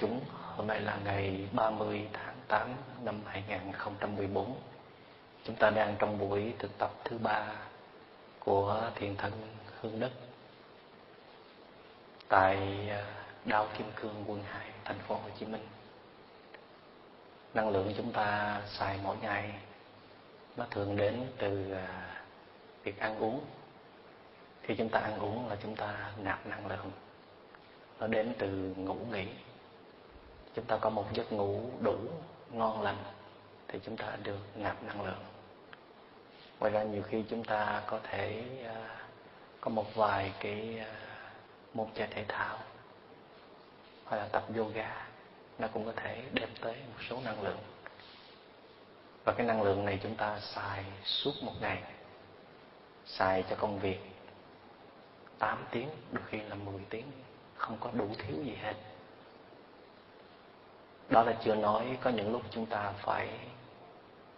[0.00, 0.20] chúng,
[0.56, 4.56] hôm nay là ngày 30 tháng 8 năm 2014.
[5.44, 7.46] Chúng ta đang trong buổi thực tập thứ ba
[8.38, 9.32] của Thiền Thân
[9.80, 10.10] Hương Đất
[12.28, 12.56] tại
[12.90, 13.04] à,
[13.44, 15.66] Đao Kim Cương, quận 2, thành phố Hồ Chí Minh.
[17.54, 19.54] Năng lượng chúng ta xài mỗi ngày
[20.56, 22.16] nó thường đến từ à,
[22.82, 23.40] việc ăn uống.
[24.62, 26.90] Khi chúng ta ăn uống là chúng ta nạp năng lượng
[28.00, 29.26] nó đến từ ngủ nghỉ
[30.54, 31.96] chúng ta có một giấc ngủ đủ
[32.50, 33.04] ngon lành
[33.68, 35.24] thì chúng ta được nạp năng lượng.
[36.60, 39.06] Ngoài ra nhiều khi chúng ta có thể à,
[39.60, 40.94] có một vài cái à,
[41.74, 42.58] môn chơi thể thao
[44.04, 45.06] hoặc là tập yoga,
[45.58, 47.58] nó cũng có thể đem tới một số năng lượng.
[49.24, 51.82] Và cái năng lượng này chúng ta xài suốt một ngày,
[53.06, 53.98] xài cho công việc
[55.38, 57.06] 8 tiếng, đôi khi là 10 tiếng,
[57.56, 58.74] không có đủ thiếu gì hết
[61.10, 63.28] đó là chưa nói có những lúc chúng ta phải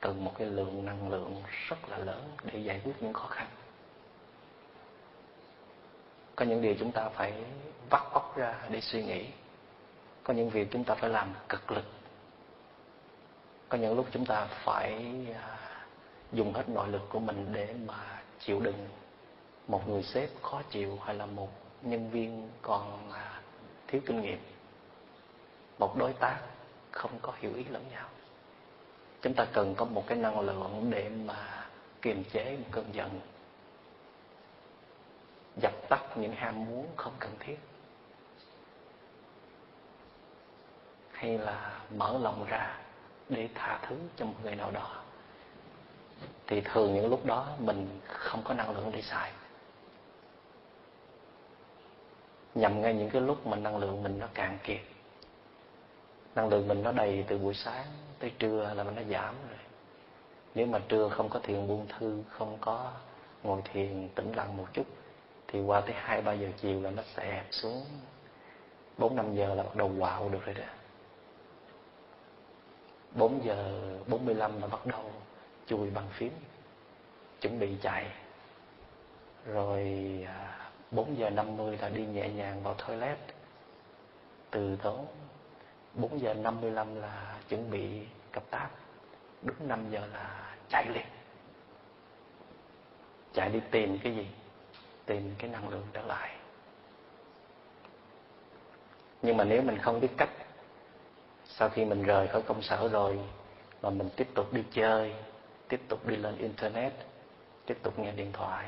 [0.01, 3.47] cần một cái lượng năng lượng rất là lớn để giải quyết những khó khăn.
[6.37, 7.33] Có những điều chúng ta phải
[7.91, 9.27] vắt óc ra để suy nghĩ.
[10.25, 11.85] Có những việc chúng ta phải làm cực lực.
[13.69, 15.59] Có những lúc chúng ta phải à,
[16.33, 18.89] dùng hết nội lực của mình để mà chịu đựng
[19.69, 21.49] một người sếp khó chịu hay là một
[21.83, 23.41] nhân viên còn à,
[23.87, 24.39] thiếu kinh nghiệm,
[25.79, 26.41] một đối tác
[26.93, 28.09] không có hiểu ý lẫn nhau.
[29.23, 31.67] Chúng ta cần có một cái năng lượng để mà
[32.03, 33.21] kiềm chế một cơn giận,
[35.63, 37.59] dập tắt những ham muốn không cần thiết,
[41.13, 42.79] hay là mở lòng ra
[43.29, 45.03] để tha thứ cho một người nào đó.
[46.47, 49.33] Thì thường những lúc đó mình không có năng lượng để xài.
[52.55, 54.81] Nhằm ngay những cái lúc mà năng lượng mình nó cạn kiệt
[56.35, 57.87] năng lượng mình nó đầy từ buổi sáng
[58.19, 59.59] tới trưa là mình nó giảm rồi.
[60.55, 62.93] Nếu mà trưa không có thiền buông thư, không có
[63.43, 64.87] ngồi thiền tĩnh lặng một chút,
[65.49, 67.85] thì qua tới hai, ba giờ chiều là nó sẽ xuống.
[68.99, 70.65] Bốn, năm giờ là bắt đầu quạo được rồi đó.
[73.15, 75.11] Bốn giờ bốn mươi lăm là bắt đầu
[75.67, 76.33] chùi bằng phím,
[77.41, 78.07] chuẩn bị chạy.
[79.47, 79.89] Rồi
[80.27, 83.19] à, bốn giờ năm mươi là đi nhẹ nhàng vào toilet
[84.51, 85.07] từ tốn
[85.95, 88.69] 4 giờ 55 là chuẩn bị cặp tác,
[89.43, 91.07] đúng 5 giờ là chạy liền.
[93.33, 94.27] Chạy đi tìm cái gì?
[95.07, 96.37] Tìm cái năng lượng trở lại.
[99.23, 100.31] Nhưng mà nếu mình không biết cách
[101.45, 103.19] sau khi mình rời khỏi công sở rồi
[103.83, 105.15] mà mình tiếp tục đi chơi
[105.69, 106.93] tiếp tục đi lên internet
[107.67, 108.67] tiếp tục nghe điện thoại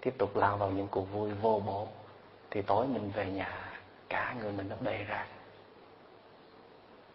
[0.00, 1.88] tiếp tục lao vào những cuộc vui vô bổ
[2.50, 5.26] thì tối mình về nhà cả người mình nó bề ra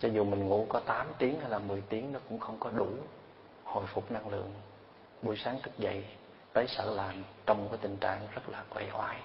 [0.01, 2.69] cho dù mình ngủ có 8 tiếng hay là 10 tiếng nó cũng không có
[2.69, 2.89] đủ
[3.63, 4.53] hồi phục năng lượng.
[5.21, 6.05] Buổi sáng thức dậy,
[6.53, 9.21] tới sở làm, trong cái tình trạng rất là quậy hoài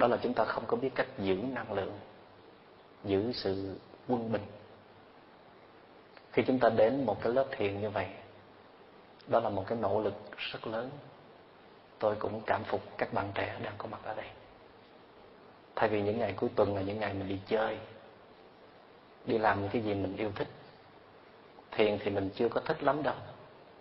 [0.00, 1.98] đó là chúng ta không có biết cách giữ năng lượng,
[3.04, 4.42] giữ sự quân bình.
[6.32, 8.06] Khi chúng ta đến một cái lớp thiền như vậy,
[9.26, 10.90] đó là một cái nỗ lực rất lớn.
[11.98, 14.26] Tôi cũng cảm phục các bạn trẻ đang có mặt ở đây.
[15.76, 17.78] Thay vì những ngày cuối tuần là những ngày mình đi chơi
[19.26, 20.48] đi làm những cái gì mình yêu thích.
[21.70, 23.14] Thiền thì mình chưa có thích lắm đâu.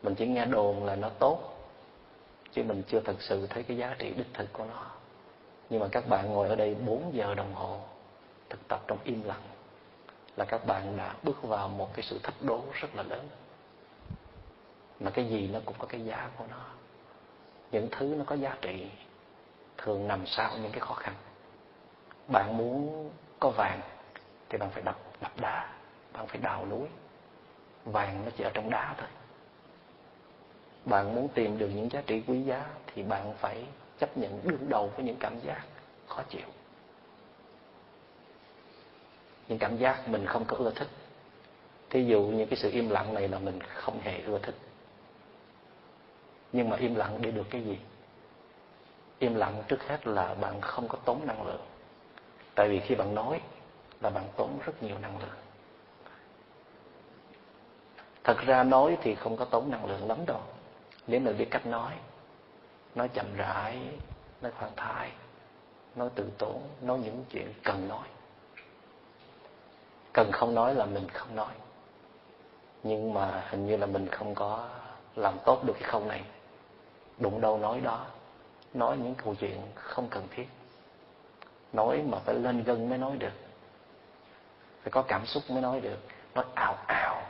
[0.03, 1.39] Mình chỉ nghe đồn là nó tốt,
[2.51, 4.85] chứ mình chưa thật sự thấy cái giá trị đích thực của nó.
[5.69, 7.79] Nhưng mà các bạn ngồi ở đây 4 giờ đồng hồ
[8.49, 9.41] thực tập trong im lặng
[10.35, 13.27] là các bạn đã bước vào một cái sự thách đố rất là lớn.
[14.99, 16.65] Mà cái gì nó cũng có cái giá của nó.
[17.71, 18.87] Những thứ nó có giá trị
[19.77, 21.13] thường nằm sau những cái khó khăn.
[22.27, 23.09] Bạn muốn
[23.39, 23.81] có vàng
[24.49, 25.69] thì bạn phải đập đập đá
[26.13, 26.87] bạn phải đào núi.
[27.85, 29.07] Vàng nó chỉ ở trong đá thôi.
[30.85, 33.65] Bạn muốn tìm được những giá trị quý giá thì bạn phải
[33.99, 35.61] chấp nhận đương đầu với những cảm giác
[36.07, 36.47] khó chịu.
[39.47, 40.87] Những cảm giác mình không có ưa thích.
[41.89, 44.55] Thí dụ như cái sự im lặng này là mình không hề ưa thích.
[46.51, 47.79] Nhưng mà im lặng để được cái gì?
[49.19, 51.65] Im lặng trước hết là bạn không có tốn năng lượng.
[52.55, 53.41] Tại vì khi bạn nói
[54.01, 55.39] là bạn tốn rất nhiều năng lượng.
[58.23, 60.41] Thật ra nói thì không có tốn năng lượng lắm đâu.
[61.07, 61.93] Nếu mình biết cách nói
[62.95, 63.79] nói chậm rãi,
[64.41, 65.11] nói khoan thai,
[65.95, 68.07] nói tự tốn, nói những chuyện cần nói.
[70.13, 71.53] Cần không nói là mình không nói.
[72.83, 74.69] Nhưng mà hình như là mình không có
[75.15, 76.23] làm tốt được cái khâu này.
[77.17, 78.05] Đụng đâu nói đó,
[78.73, 80.47] nói những câu chuyện không cần thiết.
[81.73, 83.33] Nói mà phải lên gân mới nói được
[84.89, 85.97] phải có cảm xúc mới nói được.
[86.35, 87.21] Nói ào ào.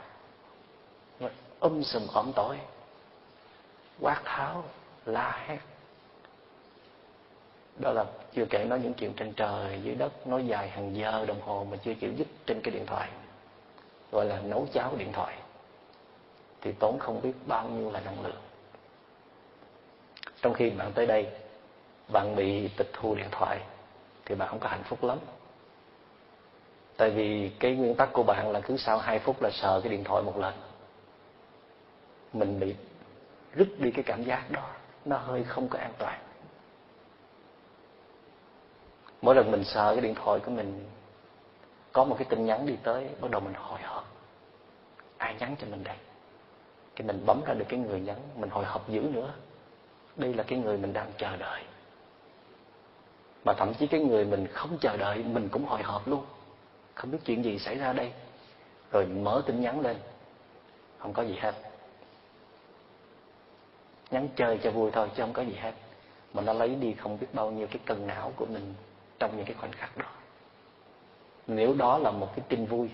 [1.20, 1.30] Nói
[1.60, 2.58] um sùm ẩm tối
[4.00, 4.64] quát tháo,
[5.06, 5.58] la hét.
[7.78, 8.04] Đó là
[8.34, 11.66] chưa kể nói những chuyện trên trời, dưới đất, nói dài hàng giờ đồng hồ
[11.70, 13.08] mà chưa chịu dứt trên cái điện thoại.
[14.12, 15.36] Gọi là nấu cháo điện thoại.
[16.60, 18.42] Thì tốn không biết bao nhiêu là năng lượng.
[20.42, 21.26] Trong khi bạn tới đây,
[22.08, 23.60] bạn bị tịch thu điện thoại,
[24.24, 25.18] thì bạn không có hạnh phúc lắm
[27.00, 29.92] tại vì cái nguyên tắc của bạn là cứ sau hai phút là sờ cái
[29.92, 30.54] điện thoại một lần.
[32.32, 32.74] Mình bị
[33.54, 34.70] rứt đi cái cảm giác đó.
[35.04, 36.20] Nó hơi không có an toàn.
[39.22, 40.84] Mỗi lần mình sờ cái điện thoại của mình,
[41.92, 44.04] có một cái tin nhắn đi tới, bắt đầu mình hồi hộp.
[45.16, 45.96] Ai nhắn cho mình đây?
[46.96, 49.32] Cái mình bấm ra được cái người nhắn, mình hồi hộp dữ nữa.
[50.16, 51.62] Đây là cái người mình đang chờ đợi.
[53.44, 56.24] Mà thậm chí cái người mình không chờ đợi, mình cũng hồi hộp luôn
[57.00, 58.12] không biết chuyện gì xảy ra đây.
[58.90, 59.96] Rồi mở tin nhắn lên.
[60.98, 61.54] Không có gì hết.
[64.10, 65.74] Nhắn chơi cho vui thôi, chứ không có gì hết.
[66.32, 68.74] Mà nó lấy đi không biết bao nhiêu cái cân não của mình
[69.18, 70.06] trong những cái khoảnh khắc đó.
[71.46, 72.90] Nếu đó là một cái tin vui,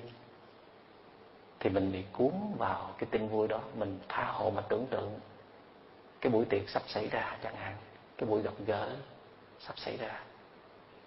[1.60, 3.60] thì mình bị cuốn vào cái tin vui đó.
[3.74, 5.20] Mình tha hồ mà tưởng tượng
[6.20, 7.76] cái buổi tiệc sắp xảy ra, chẳng hạn.
[8.18, 8.90] Cái buổi gặp gỡ
[9.60, 10.20] sắp xảy ra.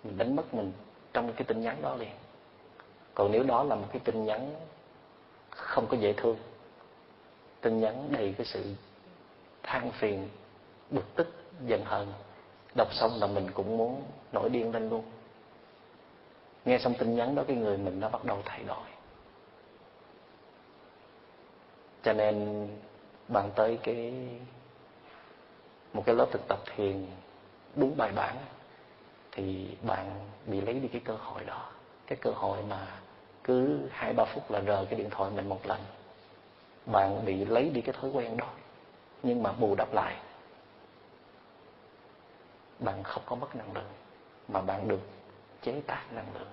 [0.03, 0.71] Mình đánh mất mình
[1.13, 2.11] trong cái tin nhắn đó liền
[3.19, 4.55] còn nếu đó là một cái tin nhắn
[5.49, 6.37] không có dễ thương,
[7.61, 8.75] tin nhắn đầy cái sự
[9.63, 10.29] than phiền,
[10.89, 11.27] bực tức,
[11.65, 12.13] giận hờn,
[12.75, 15.03] đọc xong là mình cũng muốn nổi điên lên luôn.
[16.65, 18.87] Nghe xong tin nhắn đó, cái người mình nó bắt đầu thay đổi.
[22.03, 22.67] Cho nên
[23.27, 24.13] bạn tới cái,
[25.93, 27.05] một cái lớp thực tập thiền
[27.75, 28.35] đúng bài bản,
[29.31, 31.69] thì bạn bị lấy đi cái cơ hội đó.
[32.07, 32.99] Cái cơ hội mà
[33.49, 35.79] cứ hai, ba phút là rờ cái điện thoại mình một lần.
[36.85, 38.47] Bạn bị lấy đi cái thói quen đó,
[39.23, 40.15] nhưng mà bù đắp lại.
[42.79, 43.91] Bạn không có mất năng lượng,
[44.47, 44.99] mà bạn được
[45.61, 46.47] chế tác năng lượng.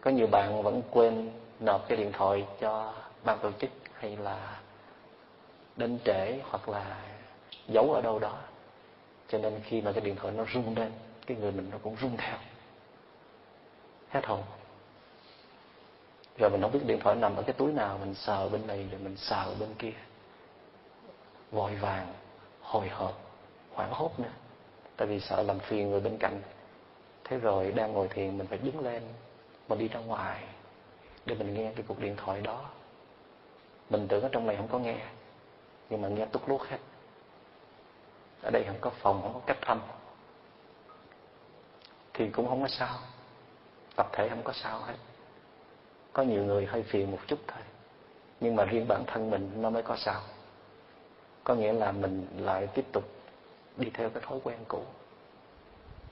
[0.00, 1.30] Có nhiều bạn vẫn quên
[1.60, 2.94] nộp cái điện thoại cho
[3.24, 4.60] ban tổ chức hay là
[5.76, 7.00] đến trễ hoặc là
[7.68, 8.38] giấu ở đâu đó.
[9.28, 10.92] Cho nên khi mà cái điện thoại nó rung lên,
[11.26, 12.36] cái người mình nó cũng rung theo
[14.14, 14.42] hết hồn
[16.38, 18.88] rồi mình không biết điện thoại nằm ở cái túi nào, mình sờ bên này
[18.90, 19.92] rồi mình sờ bên kia.
[21.50, 22.14] Vội vàng,
[22.60, 23.12] hồi hộp,
[23.74, 24.32] hoảng hốt nữa.
[24.96, 26.42] Tại vì sợ làm phiền người bên cạnh.
[27.24, 29.02] Thế rồi đang ngồi thiền mình phải đứng lên,
[29.68, 30.44] mình đi ra ngoài
[31.26, 32.70] để mình nghe cái cuộc điện thoại đó.
[33.90, 34.96] Mình tưởng ở trong này không có nghe,
[35.90, 36.78] nhưng mà nghe tút lút hết.
[38.42, 39.80] Ở đây không có phòng, không có cách âm.
[42.14, 42.98] Thì cũng không có sao
[43.96, 44.94] tập thể không có sao hết.
[46.12, 47.62] Có nhiều người hơi phiền một chút thôi.
[48.40, 50.20] Nhưng mà riêng bản thân mình nó mới có sao.
[51.44, 53.04] Có nghĩa là mình lại tiếp tục
[53.76, 54.82] đi theo cái thói quen cũ.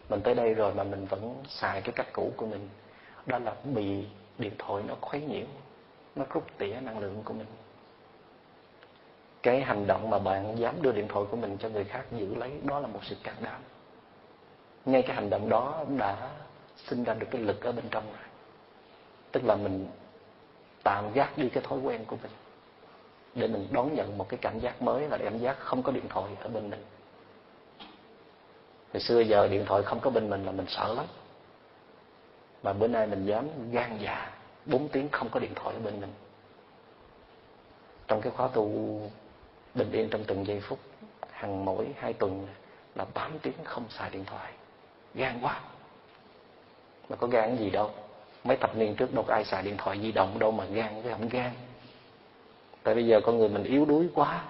[0.08, 2.68] Mình tới đây rồi mà mình vẫn xài cái cách cũ của mình,
[3.26, 4.06] đó là bị
[4.38, 5.46] điện thoại nó khuấy nhiễu,
[6.16, 7.46] nó rút tỉa năng lượng của mình.
[9.42, 12.34] Cái hành động mà bạn dám đưa điện thoại của mình cho người khác giữ
[12.34, 13.60] lấy, đó là một sự can đảm.
[14.84, 16.30] Ngay cái hành động đó đã
[16.76, 18.26] sinh ra được cái lực ở bên trong rồi.
[19.33, 19.87] Tức là mình
[20.83, 22.33] tạm gác đi cái thói quen của mình
[23.35, 26.09] để mình đón nhận một cái cảm giác mới là cảm giác không có điện
[26.09, 26.85] thoại ở bên mình.
[28.93, 31.07] Hồi xưa giờ điện thoại không có bên mình là mình sợ lắm.
[32.62, 34.31] Mà bữa nay mình dám gan dạ
[34.67, 36.12] bốn tiếng không có điện thoại ở bên mình.
[38.07, 38.71] Trong cái khóa tu
[39.75, 40.79] bình yên trong từng giây phút
[41.31, 42.47] hàng mỗi hai tuần
[42.95, 44.52] là tám tiếng không xài điện thoại.
[45.14, 45.61] Gan quá
[47.09, 47.90] mà có gan gì đâu.
[48.44, 51.02] Mấy thập niên trước đâu có ai xài điện thoại di động đâu mà gan
[51.02, 51.50] cái không gan.
[52.82, 54.44] Tại bây giờ con người mình yếu đuối quá.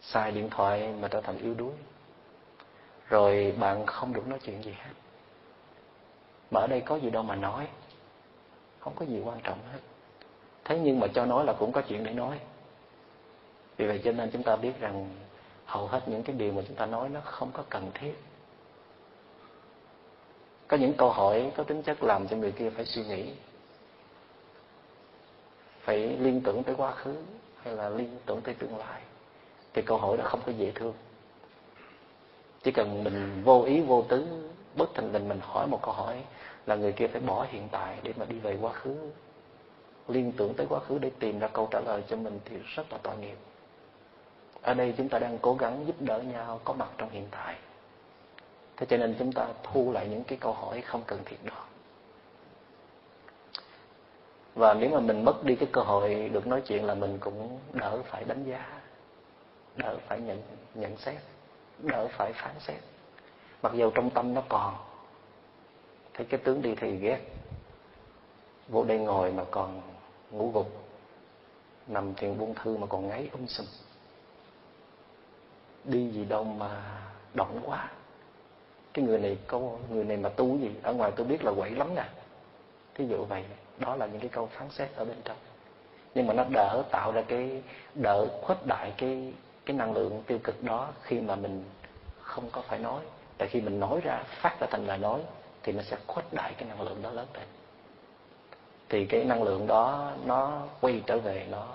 [0.00, 1.72] Xài điện thoại mà trở thành yếu đuối.
[3.08, 4.92] Rồi bạn không được nói chuyện gì hết.
[6.50, 7.68] Mà ở đây có gì đâu mà nói.
[8.80, 9.78] Không có gì quan trọng hết.
[10.64, 12.38] Thế nhưng mà cho nói là cũng có chuyện để nói.
[13.76, 15.10] Vì vậy cho nên chúng ta biết rằng
[15.64, 18.14] hầu hết những cái điều mà chúng ta nói nó không có cần thiết
[20.68, 23.32] có những câu hỏi có tính chất làm cho người kia phải suy nghĩ,
[25.80, 27.14] phải liên tưởng tới quá khứ
[27.62, 29.02] hay là liên tưởng tới tương lai.
[29.72, 30.94] Thì câu hỏi đó không có dễ thương.
[32.62, 34.26] Chỉ cần mình vô ý, vô tứ
[34.76, 36.22] bất thành tình mình hỏi một câu hỏi
[36.66, 38.96] là người kia phải bỏ hiện tại để mà đi về quá khứ.
[40.08, 42.92] Liên tưởng tới quá khứ để tìm ra câu trả lời cho mình thì rất
[42.92, 43.36] là tội nghiệp.
[44.62, 47.56] Ở đây chúng ta đang cố gắng giúp đỡ nhau có mặt trong hiện tại
[48.78, 51.64] thế cho nên chúng ta thu lại những cái câu hỏi không cần thiết đó.
[54.54, 57.58] Và nếu mà mình mất đi cái cơ hội được nói chuyện là mình cũng
[57.72, 58.80] đỡ phải đánh giá,
[59.76, 60.42] đỡ phải nhận
[60.74, 61.16] nhận xét,
[61.78, 62.80] đỡ phải phán xét.
[63.62, 64.74] Mặc dù trong tâm nó còn,
[66.14, 67.20] thấy cái tướng đi thì ghét,
[68.68, 69.80] vô đây ngồi mà còn
[70.30, 70.72] ngủ gục,
[71.86, 73.66] nằm thiền buông thư mà còn ngáy um sùm.
[75.84, 77.00] Đi gì đâu mà
[77.34, 77.90] động quá
[78.98, 81.70] cái người này câu người này mà tu gì, ở ngoài tôi biết là quậy
[81.70, 82.04] lắm nè.
[82.94, 83.44] Thí dụ vậy,
[83.78, 85.36] đó là những cái câu phán xét ở bên trong.
[86.14, 87.62] Nhưng mà nó đỡ tạo ra cái,
[87.94, 89.32] đỡ khuếch đại cái
[89.66, 91.64] cái năng lượng tiêu cực đó khi mà mình
[92.20, 93.00] không có phải nói.
[93.38, 95.20] Tại khi mình nói ra, phát ra thành lời nói,
[95.62, 97.46] thì nó sẽ khuếch đại cái năng lượng đó lớn lên.
[98.88, 101.66] Thì cái năng lượng đó, nó quay trở về, nó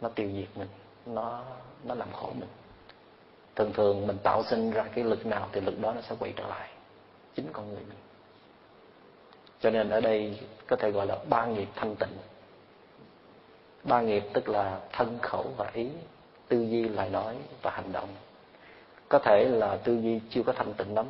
[0.00, 0.68] nó tiêu diệt mình,
[1.06, 1.42] nó
[1.84, 2.48] nó làm khổ mình
[3.56, 6.32] thường thường mình tạo sinh ra cái lực nào thì lực đó nó sẽ quay
[6.36, 6.68] trở lại.
[7.34, 7.98] Chính con người mình.
[9.60, 12.16] Cho nên ở đây có thể gọi là ba nghiệp thanh tịnh.
[13.84, 15.88] Ba nghiệp tức là thân khẩu và ý,
[16.48, 18.08] tư duy lời nói và hành động.
[19.08, 21.06] Có thể là tư duy chưa có thanh tịnh lắm,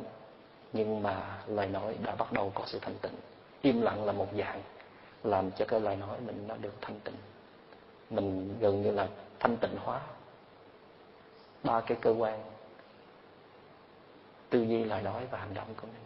[0.73, 3.15] nhưng mà lời nói đã bắt đầu có sự thanh tịnh.
[3.61, 4.61] Im lặng là một dạng,
[5.23, 7.15] làm cho cái lời nói mình nó được thanh tịnh.
[8.09, 9.07] Mình gần như là
[9.39, 10.01] thanh tịnh hóa
[11.65, 12.43] ba cái cơ quan.
[14.49, 16.01] Tư duy lời nói và hành động của mình.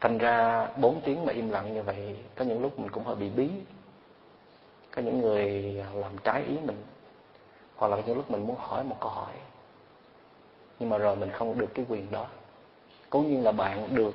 [0.00, 3.16] Thành ra bốn tiếng mà im lặng như vậy, có những lúc mình cũng hơi
[3.16, 3.48] bị bí.
[4.90, 5.48] Có những người
[5.94, 6.82] làm trái ý mình,
[7.76, 9.32] hoặc là những lúc mình muốn hỏi một câu hỏi,
[10.78, 12.26] nhưng mà rồi mình không được cái quyền đó.
[13.10, 14.14] Cố nhiên là bạn được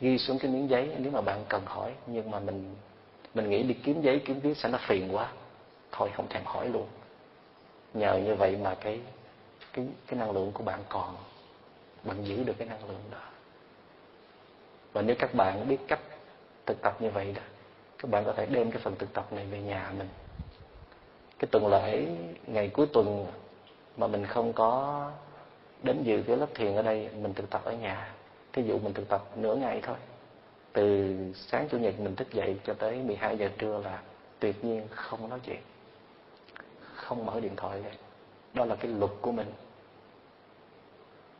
[0.00, 2.74] ghi xuống cái miếng giấy, nếu mà bạn cần hỏi, nhưng mà mình
[3.34, 5.32] mình nghĩ đi kiếm giấy, kiếm viết sẽ nó phiền quá
[5.92, 6.86] thôi, không thèm hỏi luôn.
[7.94, 9.00] Nhờ như vậy mà cái
[9.72, 11.16] cái cái năng lượng của bạn còn.
[12.04, 13.18] Bạn giữ được cái năng lượng đó.
[14.92, 16.00] Và nếu các bạn biết cách
[16.66, 17.42] thực tập như vậy đó,
[17.98, 20.08] các bạn có thể đem cái phần thực tập này về nhà mình.
[21.38, 22.06] Cái tuần lễ
[22.46, 23.26] ngày cuối tuần
[23.96, 25.10] mà mình không có
[25.82, 28.14] đến dự cái lớp thiền ở đây, mình thực tập ở nhà.
[28.52, 29.96] Thí dụ mình thực tập nửa ngày thôi.
[30.72, 34.02] Từ sáng chủ nhật mình thức dậy cho tới 12 giờ trưa là
[34.38, 35.60] tuyệt nhiên không nói chuyện
[37.10, 37.92] không mở điện thoại lên.
[38.54, 39.52] Đó là cái luật của mình.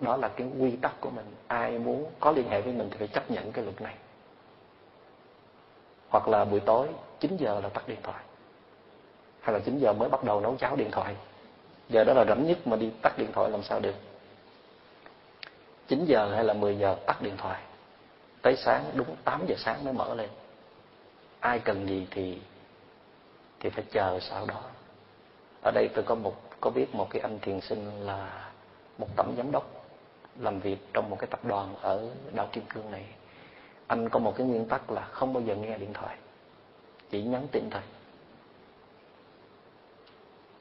[0.01, 1.27] Đó là cái quy tắc của mình.
[1.47, 3.95] Ai muốn có liên hệ với mình thì phải chấp nhận cái luật này.
[6.09, 6.89] Hoặc là buổi tối
[7.21, 8.25] 9 giờ là tắt điện thoại.
[9.41, 11.17] Hay là 9 giờ mới bắt đầu nấu cháo điện thoại.
[11.89, 13.95] Giờ đó là rảnh nhất mà đi tắt điện thoại làm sao được.
[15.89, 17.63] 9 giờ hay là 10 giờ tắt điện thoại.
[18.43, 20.31] Tới sáng, đúng 8 giờ sáng mới mở lên.
[21.41, 22.39] Ai cần gì thì
[23.61, 24.63] thì phải chờ sau đó
[25.63, 28.51] ở đây tôi có một, có biết một cái anh thiền sinh là
[28.99, 29.65] một tổng giám đốc
[30.39, 33.05] làm việc trong một cái tập đoàn ở đảo Kim Cương này.
[33.87, 36.17] Anh có một cái nguyên tắc là không bao giờ nghe điện thoại,
[37.11, 37.83] chỉ nhắn tin thôi.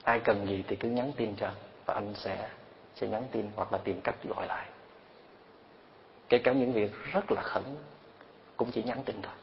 [0.03, 1.51] Ai cần gì thì cứ nhắn tin cho,
[1.86, 2.50] và anh sẽ
[2.96, 4.70] sẽ nhắn tin hoặc là tìm cách gọi lại.
[6.29, 7.63] Kể cả những việc rất là khẩn,
[8.58, 9.34] cũng chỉ nhắn tin thôi.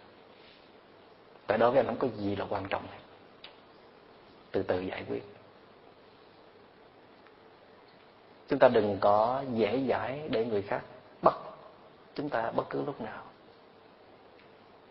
[1.47, 2.99] Tại đó với anh không có gì là quan trọng này.
[4.51, 5.23] Từ từ giải quyết.
[8.49, 10.83] Chúng ta đừng có dễ dãi để người khác
[11.23, 11.35] bắt
[12.15, 13.23] chúng ta bất cứ lúc nào.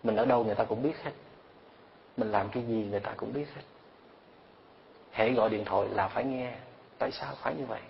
[0.03, 1.11] Mình ở đâu người ta cũng biết hết.
[2.17, 3.61] Mình làm cái gì người ta cũng biết hết.
[5.11, 6.55] Hễ gọi điện thoại là phải nghe.
[6.97, 7.81] Tại sao phải như vậy?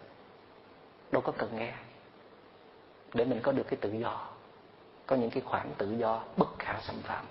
[1.12, 1.74] Đâu có cần nghe.
[3.14, 4.28] Để mình có được cái tự do.
[5.08, 7.26] Có những cái khoảng tự do bất khả xâm phạm.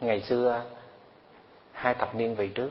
[0.00, 0.64] Ngày xưa,
[1.72, 2.70] hai thập niên về trước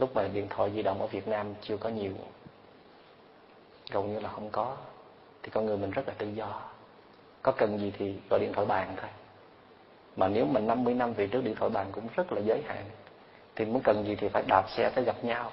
[0.00, 2.12] lúc mà điện thoại di động ở Việt Nam chưa có nhiều,
[3.90, 4.76] gần như là không có,
[5.42, 6.62] thì con người mình rất là tự do.
[7.42, 9.10] Có cần gì thì gọi điện thoại bàn thôi.
[10.16, 12.84] Mà nếu mình 50 năm về trước điện thoại bàn cũng rất là giới hạn,
[13.56, 15.52] thì muốn cần gì thì phải đạp xe tới gặp nhau.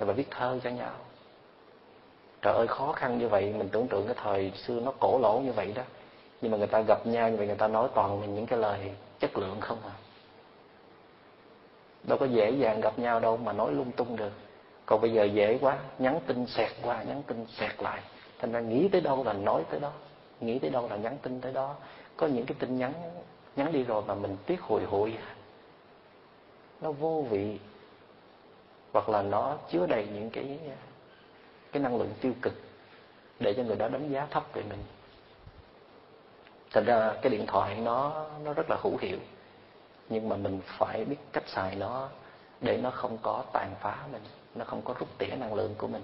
[0.00, 0.94] Rồi viết thơ cho nhau.
[2.42, 5.40] Trời ơi, khó khăn như vậy, mình tưởng tượng cái thời xưa nó cổ lỗ
[5.44, 5.82] như vậy đó.
[6.40, 8.58] Nhưng mà người ta gặp nhau như vậy, người ta nói toàn là những cái
[8.58, 9.92] lời chất lượng không à
[12.06, 14.32] đâu có dễ dàng gặp nhau đâu mà nói lung tung được.
[14.86, 18.00] Còn bây giờ dễ quá, nhắn tin xẹt qua, nhắn tin xẹt lại.
[18.38, 19.92] Thành ra nghĩ tới đâu là nói tới đó.
[20.40, 21.74] Nghĩ tới đâu là nhắn tin tới đó.
[22.16, 22.92] Có những cái tin nhắn
[23.56, 25.14] nhắn đi rồi mà mình tiếc hồi hụi.
[26.80, 27.58] Nó vô vị.
[28.92, 30.58] Hoặc là nó chứa đầy những cái
[31.72, 32.54] cái năng lượng tiêu cực
[33.40, 34.84] để cho người đó đánh giá thấp về mình.
[36.70, 39.18] Thành ra cái điện thoại nó nó rất là hữu hiệu
[40.08, 42.08] nhưng mà mình phải biết cách xài nó
[42.60, 44.22] để nó không có tàn phá mình,
[44.54, 46.02] nó không có rút tỉa năng lượng của mình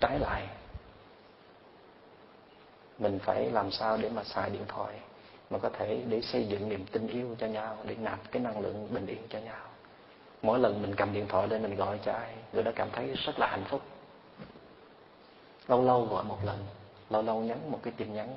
[0.00, 0.48] trái lại.
[2.98, 4.94] Mình phải làm sao để mà xài điện thoại
[5.50, 8.60] mà có thể để xây dựng niềm tin yêu cho nhau, để nạp cái năng
[8.60, 9.66] lượng bình yên cho nhau.
[10.42, 13.14] Mỗi lần mình cầm điện thoại lên mình gọi cho ai, người đó cảm thấy
[13.14, 13.80] rất là hạnh phúc.
[15.68, 16.58] Lâu lâu gọi một lần,
[17.10, 18.36] lâu lâu nhắn một cái tin nhắn.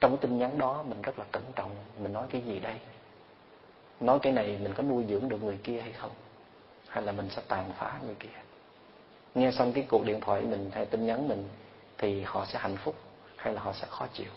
[0.00, 2.76] Trong cái tin nhắn đó mình rất là cẩn trọng, mình nói cái gì đây?
[4.00, 6.10] Nói cái này mình có nuôi dưỡng được người kia hay không?
[6.88, 8.28] Hay là mình sẽ tàn phá người kia?
[9.34, 11.48] Nghe xong cái cuộc điện thoại mình hay tin nhắn mình
[11.98, 12.94] thì họ sẽ hạnh phúc
[13.36, 14.30] hay là họ sẽ khó chịu?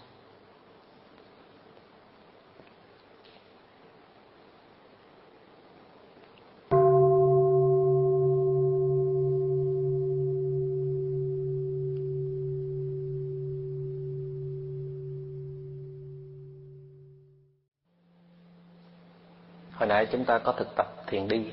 [20.11, 21.51] Chúng ta có thực tập thiền đi.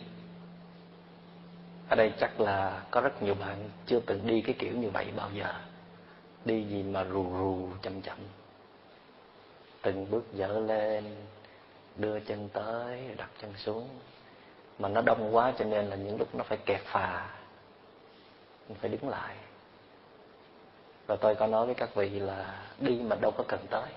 [1.88, 5.06] Ở đây chắc là có rất nhiều bạn chưa từng đi cái kiểu như vậy
[5.16, 5.54] bao giờ.
[6.44, 8.18] Đi gì mà rù rù, chậm chậm.
[9.82, 11.04] Từng bước dở lên,
[11.96, 13.88] đưa chân tới, đặt chân xuống.
[14.78, 17.30] Mà nó đông quá cho nên là những lúc nó phải kẹt phà
[18.68, 19.36] mình phải đứng lại.
[21.06, 23.90] Và tôi có nói với các vị là đi mà đâu có cần tới.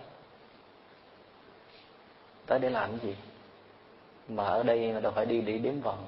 [2.45, 3.15] Tới để làm cái gì?
[4.29, 6.07] Mà ở đây đâu phải đi để đếm vòng.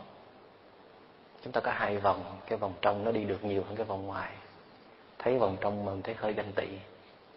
[1.44, 4.06] Chúng ta có hai vòng, cái vòng trong nó đi được nhiều hơn cái vòng
[4.06, 4.32] ngoài.
[5.20, 6.68] Thấy vòng trong mình thấy hơi ganh tị.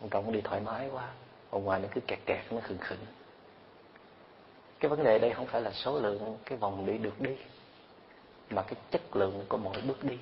[0.01, 1.09] Vòng trong nó đi thoải mái quá,
[1.51, 2.99] vòng ngoài nó cứ kẹt kẹt, nó khừng khừng.
[4.81, 7.37] Cái vấn đề đây không phải là số lượng cái vòng đi được đi,
[8.51, 10.19] mà cái chất lượng của mỗi bước đi.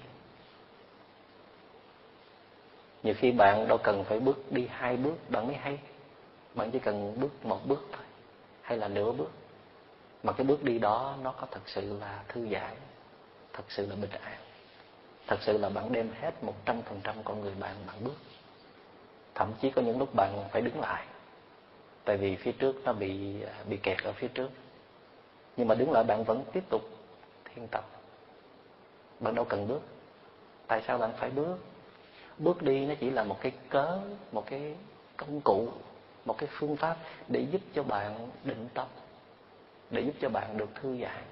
[3.02, 5.78] Nhiều khi bạn đâu cần phải bước đi hai bước, bạn mới hay.
[6.54, 8.04] Bạn chỉ cần bước một bước thôi,
[8.62, 9.30] hay là nửa bước
[10.22, 12.76] mà cái bước đi đó nó có thật sự là thư giãn,
[13.52, 14.38] thật sự là bình an,
[15.26, 18.16] thật sự là bạn đem hết một trăm phần trăm con người bạn bạn bước.
[19.34, 21.06] Thậm chí có những lúc bạn phải đứng lại,
[22.04, 23.36] tại vì phía trước nó bị
[23.68, 24.50] bị kẹt ở phía trước.
[25.56, 26.82] Nhưng mà đứng lại bạn vẫn tiếp tục
[27.44, 27.84] thiền tập.
[29.20, 29.80] Bạn đâu cần bước.
[30.66, 31.56] Tại sao bạn phải bước?
[32.38, 33.98] Bước đi nó chỉ là một cái cớ,
[34.32, 34.74] một cái
[35.16, 35.68] công cụ,
[36.24, 36.96] một cái phương pháp
[37.28, 38.86] để giúp cho bạn định tâm
[39.92, 41.22] để giúp cho bạn được thư giãn,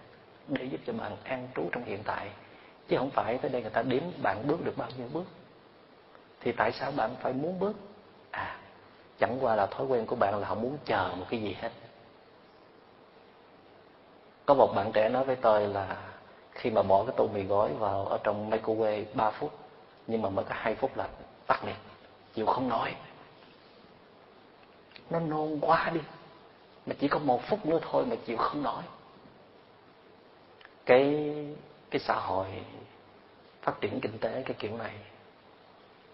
[0.48, 2.30] để giúp cho bạn an trú trong hiện tại.
[2.88, 5.24] Chứ không phải tới đây người ta đếm bạn bước được bao nhiêu bước.
[6.40, 7.76] Thì tại sao bạn phải muốn bước?
[8.30, 8.56] À
[9.18, 11.70] chẳng qua là thói quen của bạn là không muốn chờ một cái gì hết.
[14.46, 15.96] Có một bạn trẻ nói với tôi là
[16.52, 19.52] khi mà bỏ cái tô mì gói vào ở trong microwave 3 phút,
[20.06, 21.08] nhưng mà mới có hai phút là
[21.46, 21.76] tắt liền
[22.34, 22.94] chịu không nói
[25.10, 26.00] nó nôn quá đi
[26.90, 28.82] mà chỉ có một phút nữa thôi mà chịu không nói
[30.86, 31.34] cái
[31.90, 32.46] cái xã hội
[33.62, 34.92] phát triển kinh tế cái kiểu này,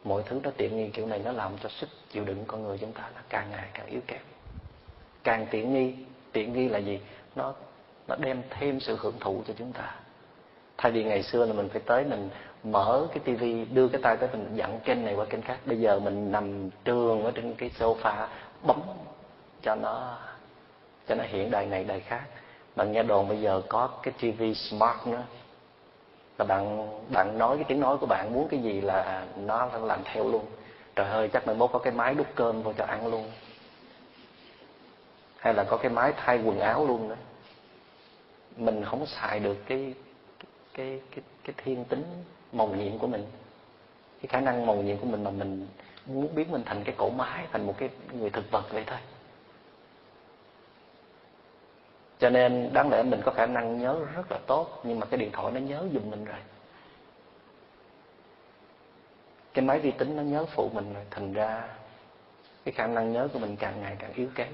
[0.05, 2.79] mọi thứ nó tiện nghi kiểu này nó làm cho sức chịu đựng con người
[2.79, 4.21] chúng ta là càng ngày càng yếu kém.
[5.25, 5.95] Càng tiện nghi
[6.33, 7.01] tiện nghi là gì?
[7.37, 7.55] Nó
[8.09, 9.95] nó đem thêm sự hưởng thụ cho chúng ta.
[10.79, 12.29] Thay vì ngày xưa là mình phải tới mình
[12.65, 15.59] mở cái tivi đưa cái tay tới mình dặn kênh này qua kênh khác.
[15.67, 18.27] Bây giờ mình nằm trường ở trên cái sofa
[18.67, 18.81] bấm
[19.63, 20.19] cho nó
[21.09, 22.23] cho nó hiện đời này đời khác.
[22.77, 25.23] Bạn nghe đồn bây giờ có cái TV smart nữa.
[26.39, 30.01] Là bạn bạn nói cái tiếng nói của bạn muốn cái gì là nó làm
[30.05, 30.47] theo luôn.
[30.97, 33.31] Trời ơi, chắc mai mốt có cái máy đút cơm vô cho ăn luôn.
[35.39, 37.17] Hay là có cái máy thay quần áo luôn nữa.
[38.57, 39.95] Mình không xài được cái
[40.75, 42.05] cái cái cái thiên tính
[42.53, 43.27] màu nhiệm của mình.
[44.23, 45.67] Cái khả năng màu nhiệm của mình mà mình
[46.07, 48.99] muốn biến mình thành cái cổ máy, thành một cái người thực vật vậy thôi
[52.19, 55.19] cho nên đáng lẽ mình có khả năng nhớ rất là tốt, nhưng mà cái
[55.19, 56.39] điện thoại nó nhớ giùm mình rồi.
[59.55, 61.69] Cái máy vi tính nó nhớ phụ mình rồi, thành ra
[62.65, 64.49] cái khả năng nhớ của mình càng ngày càng yếu kém.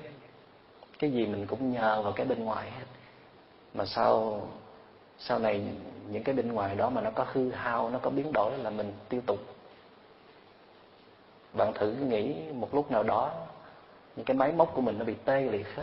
[0.98, 2.86] Cái gì mình cũng nhờ vào cái bên ngoài hết.
[3.74, 4.40] Mà sau
[5.18, 5.62] sau này
[6.10, 8.70] những cái bên ngoài đó mà nó có hư hao, nó có biến đổi là
[8.70, 9.38] mình tiêu tục
[11.52, 13.32] bạn thử nghĩ một lúc nào đó,
[14.16, 15.82] những cái máy móc của mình nó bị tê liệt hết.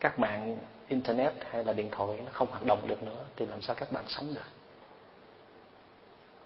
[0.00, 3.62] Các mạng internet hay là điện thoại nó không hoạt động được nữa, thì làm
[3.62, 4.40] sao các bạn sống được?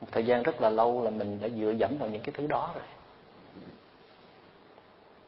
[0.00, 2.46] Một thời gian rất là lâu là mình đã dựa dẫm vào những cái thứ
[2.46, 2.84] đó rồi.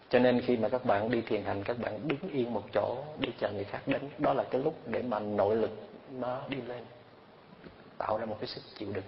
[0.09, 3.05] Cho nên khi mà các bạn đi thiền hành, các bạn đứng yên một chỗ
[3.19, 5.71] đi chờ người khác đến, đó là cái lúc để mà nội lực
[6.11, 6.85] nó đi lên,
[7.99, 9.05] tạo ra một cái sức chịu đựng.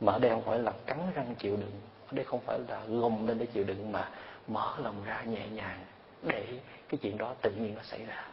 [0.00, 2.84] Mà ở đây không phải là cắn răng chịu đựng, ở đây không phải là
[2.88, 4.10] gồng lên để chịu đựng, mà
[4.48, 5.84] mở lòng ra nhẹ nhàng
[6.26, 8.26] để cái chuyện đó tự nhiên nó xảy ra.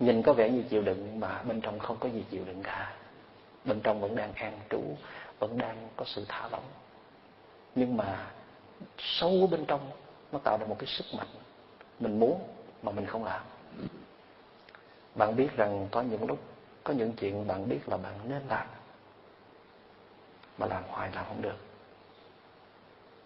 [0.00, 2.92] Nhìn có vẻ như chịu đựng mà bên trong không có gì chịu đựng cả.
[3.64, 4.82] Bên trong vẫn đang an trú,
[5.38, 6.64] vẫn đang có sự thả lỏng.
[7.74, 8.30] Nhưng mà
[8.98, 9.90] sâu bên trong
[10.32, 11.28] nó tạo ra một cái sức mạnh
[12.00, 12.40] mình muốn
[12.82, 13.42] mà mình không làm.
[15.14, 16.38] Bạn biết rằng có những lúc,
[16.84, 18.66] có những chuyện bạn biết là bạn nên làm,
[20.58, 21.56] mà làm hoài làm không được.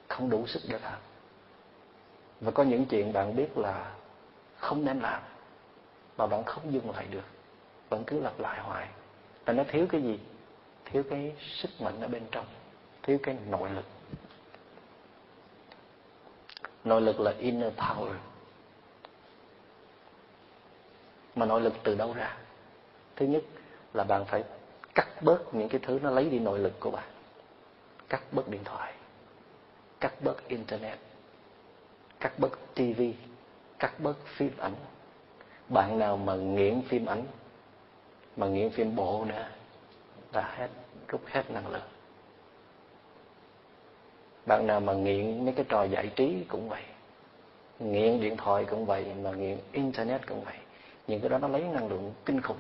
[0.08, 0.98] Không đủ sức để làm
[2.40, 3.94] và có những chuyện bạn biết là
[4.58, 5.22] không nên làm,
[6.16, 7.24] mà bạn không dừng lại được,
[7.88, 8.88] vẫn cứ lặp lại hoài.
[9.46, 10.20] Là nó thiếu cái gì?
[10.84, 12.46] Thiếu cái sức mạnh ở bên trong,
[13.02, 13.84] thiếu cái nội lực.
[16.84, 18.14] Nội lực là inner power.
[21.34, 22.36] Mà nội lực từ đâu ra?
[23.16, 23.42] Thứ nhất
[23.94, 24.44] là bạn phải
[24.94, 27.08] cắt bớt những cái thứ nó lấy đi nội lực của bạn.
[28.08, 28.94] Cắt bớt điện thoại.
[30.00, 30.98] Cắt bớt internet
[32.20, 33.14] cắt bớt tivi
[33.78, 34.74] cắt bớt phim ảnh.
[35.68, 37.24] Bạn nào mà nghiện phim ảnh,
[38.36, 39.48] mà nghiện phim bộ nữa
[40.32, 40.68] là hết,
[41.08, 41.88] rút hết năng lượng
[44.50, 46.82] bạn nào mà nghiện mấy cái trò giải trí cũng vậy,
[47.78, 50.56] nghiện điện thoại cũng vậy, mà nghiện internet cũng vậy,
[51.06, 52.56] những cái đó nó lấy năng lượng kinh khủng.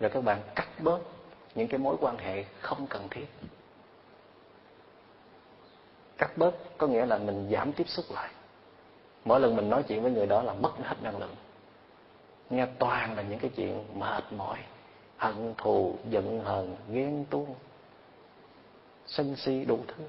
[0.00, 0.98] Rồi các bạn cắt bớt
[1.54, 3.26] những cái mối quan hệ không cần thiết
[6.18, 8.30] cắt bớt, có nghĩa là mình giảm tiếp xúc lại.
[9.24, 11.34] Mỗi lần mình nói chuyện với người đó là mất hết năng lượng.
[12.50, 14.58] Nghe toàn là những cái chuyện mệt mỏi,
[15.16, 17.54] hận thù, giận hờn, ghen tuông,
[19.06, 20.04] sân si đủ thứ.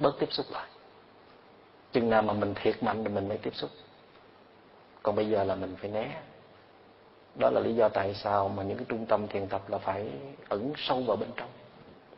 [0.00, 0.68] Bớt tiếp xúc lại.
[1.92, 3.70] Chừng nào mà mình thiệt mạnh thì mình mới tiếp xúc.
[5.02, 6.20] Còn bây giờ là mình phải né.
[7.34, 10.10] Đó là lý do tại sao mà những cái trung tâm thiền tập là phải
[10.48, 11.48] ẩn sâu vào bên trong.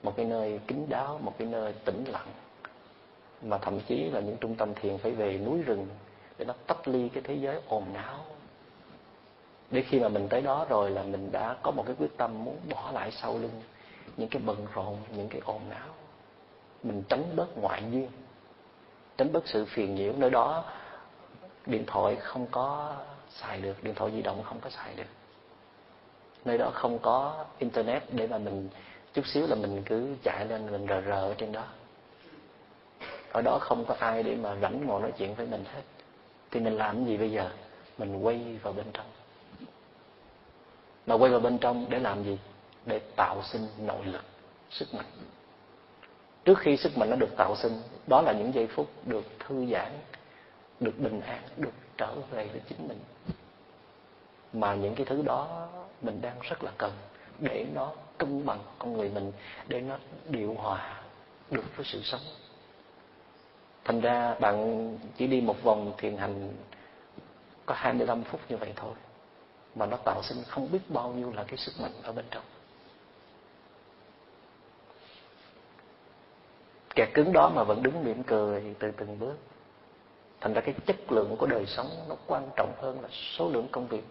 [0.03, 2.29] Một cái nơi kín đáo, một cái nơi tĩnh lặng
[3.43, 5.87] mà thậm chí là những trung tâm thiền phải về núi rừng
[6.39, 8.25] để nó tách ly cái thế giới ồn ào.
[9.71, 12.45] Để khi mà mình tới đó rồi là mình đã có một cái quyết tâm
[12.45, 13.63] muốn bỏ lại sau lưng
[14.17, 15.89] những cái bận rộn, những cái ồn ào.
[16.83, 18.09] Mình tránh bớt ngoại duyên,
[19.17, 20.13] tránh bớt sự phiền nhiễu.
[20.17, 20.65] Nơi đó
[21.67, 22.97] điện thoại không có
[23.31, 25.05] xài được, điện thoại di động không có xài được.
[26.45, 28.69] Nơi đó không có internet để mà mình
[29.15, 31.65] chút xíu là mình cứ chạy lên, mình rờ rờ ở trên đó
[33.33, 35.83] ở đó không có ai để mà rảnh ngồi nói chuyện với mình hết.
[36.51, 37.51] Thì mình làm gì bây giờ?
[37.99, 39.07] Mình quay vào bên trong.
[41.07, 42.39] Mà quay vào bên trong để làm gì?
[42.87, 44.25] Để tạo sinh nội lực,
[44.71, 45.07] sức mạnh.
[46.45, 49.67] Trước khi sức mạnh nó được tạo sinh, đó là những giây phút được thư
[49.67, 49.93] giãn,
[50.81, 52.99] được bình an, được trở về với chính mình.
[54.53, 55.69] Mà những cái thứ đó
[56.03, 56.93] mình đang rất là cần
[57.39, 59.33] để nó cân bằng con người mình,
[59.69, 61.03] để nó điều hòa
[61.51, 62.21] được với sự sống
[63.91, 66.53] thành ra bạn chỉ đi một vòng thiền hành
[67.67, 68.93] có 25 phút như vậy thôi,
[69.75, 72.43] mà nó tạo sinh không biết bao nhiêu là cái sức mạnh ở bên trong.
[76.95, 79.37] Kẻ cứng đó mà vẫn đứng mỉm cười từ từng bước,
[80.41, 83.69] thành ra cái chất lượng của đời sống nó quan trọng hơn là số lượng
[83.73, 84.05] công việc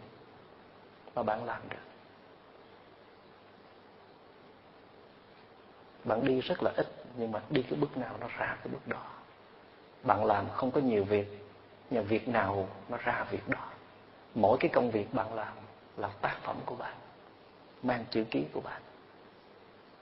[1.15, 1.85] mà bạn làm được.
[6.03, 6.87] Bạn đi rất là ít,
[7.17, 9.18] nhưng mà đi cái bước nào nó ra cái bước đó
[10.03, 11.39] bạn làm không có nhiều việc
[11.89, 13.59] nhưng việc nào nó ra việc đó.
[14.35, 15.53] Mỗi cái công việc bạn làm
[15.97, 16.93] là tác phẩm của bạn,
[17.83, 18.81] mang chữ ký của bạn.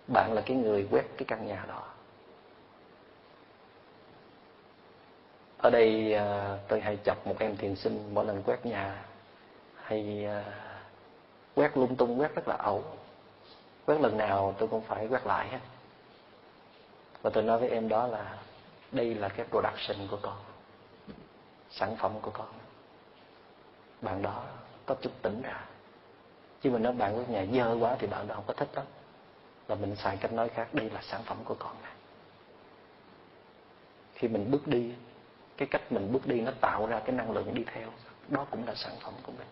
[0.08, 1.84] Bạn là cái người quét cái căn nhà đó.
[5.58, 9.06] Ở đây à, tôi hay chọc một em thiền sinh mỗi lần quét nhà,
[9.76, 10.44] hay à,
[11.56, 12.84] quét lung tung, quét rất là ẩu.
[13.86, 15.60] Quét lần nào tôi cũng phải quét lại hết.
[17.22, 18.38] Và tôi nói với em đó là
[18.92, 20.38] đây là cái production của con.
[21.72, 22.48] Sản phẩm của con.
[24.02, 24.44] Bạn đó
[24.86, 25.66] có chút tỉnh ra.
[26.62, 28.86] Chứ mình nói bạn có nhà dơ quá thì bạn đó không có thích lắm.
[29.68, 31.92] Là mình xài cách nói khác, đây là sản phẩm của con này.
[34.14, 34.94] Khi mình bước đi,
[35.58, 37.90] cái cách mình bước đi nó tạo ra cái năng lượng đi theo.
[38.28, 39.48] Đó cũng là sản phẩm của mình.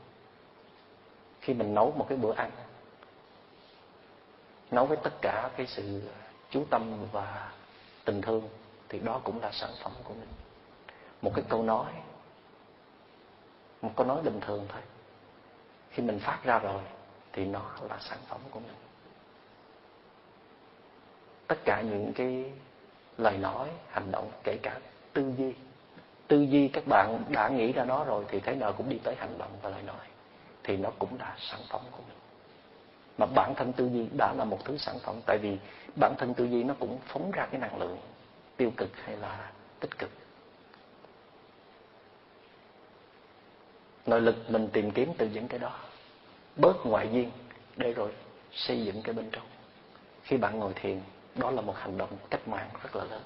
[1.41, 2.51] Khi mình nấu một cái bữa ăn,
[4.71, 6.01] nấu với tất cả cái sự
[6.49, 7.51] chú tâm và
[8.05, 8.49] tình thương
[8.95, 10.29] thì đó cũng là sản phẩm của mình.
[11.21, 11.91] Một cái câu nói,
[13.81, 14.81] một câu nói bình thường thôi.
[15.89, 16.81] Khi mình phát ra rồi,
[17.33, 18.75] thì nó là sản phẩm của mình.
[21.47, 22.51] Tất cả những cái
[23.17, 24.79] lời nói, hành động, kể cả
[25.13, 25.53] tư duy
[26.27, 29.15] tư duy các bạn đã nghĩ ra nó rồi thì thế nào cũng đi tới
[29.15, 30.05] hành động và lời nói,
[30.63, 32.17] thì nó cũng là sản phẩm của mình.
[33.17, 35.57] Mà bản thân tư duy đã là một thứ sản phẩm, tại vì
[35.99, 37.97] bản thân tư duy nó cũng phóng ra cái năng lượng
[38.57, 40.09] tiêu cực hay là tích cực.
[44.05, 45.79] Nội lực mình tìm kiếm từ những cái đó.
[46.55, 47.31] Bớt ngoại duyên
[47.77, 48.11] để rồi
[48.51, 49.45] xây dựng cái bên trong.
[50.23, 51.01] Khi bạn ngồi thiền,
[51.35, 53.21] đó là một hành động cách mạng rất là lớn.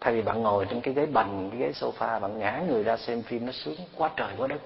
[0.00, 2.96] Thay vì bạn ngồi trên cái ghế bành, cái ghế sofa, bạn ngã người ra
[2.96, 4.60] xem phim nó sướng quá trời quá đất.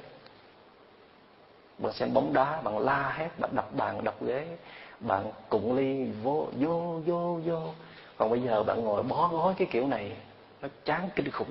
[1.79, 4.57] Bạn xem bóng đá, bạn la hét, bạn đập bàn, đập ghế,
[5.01, 7.73] bạn cụng ly, vô vô vô vô
[8.19, 10.17] còn bây giờ bạn ngồi bó gói cái kiểu này,
[10.63, 11.51] nó chán kinh khủng.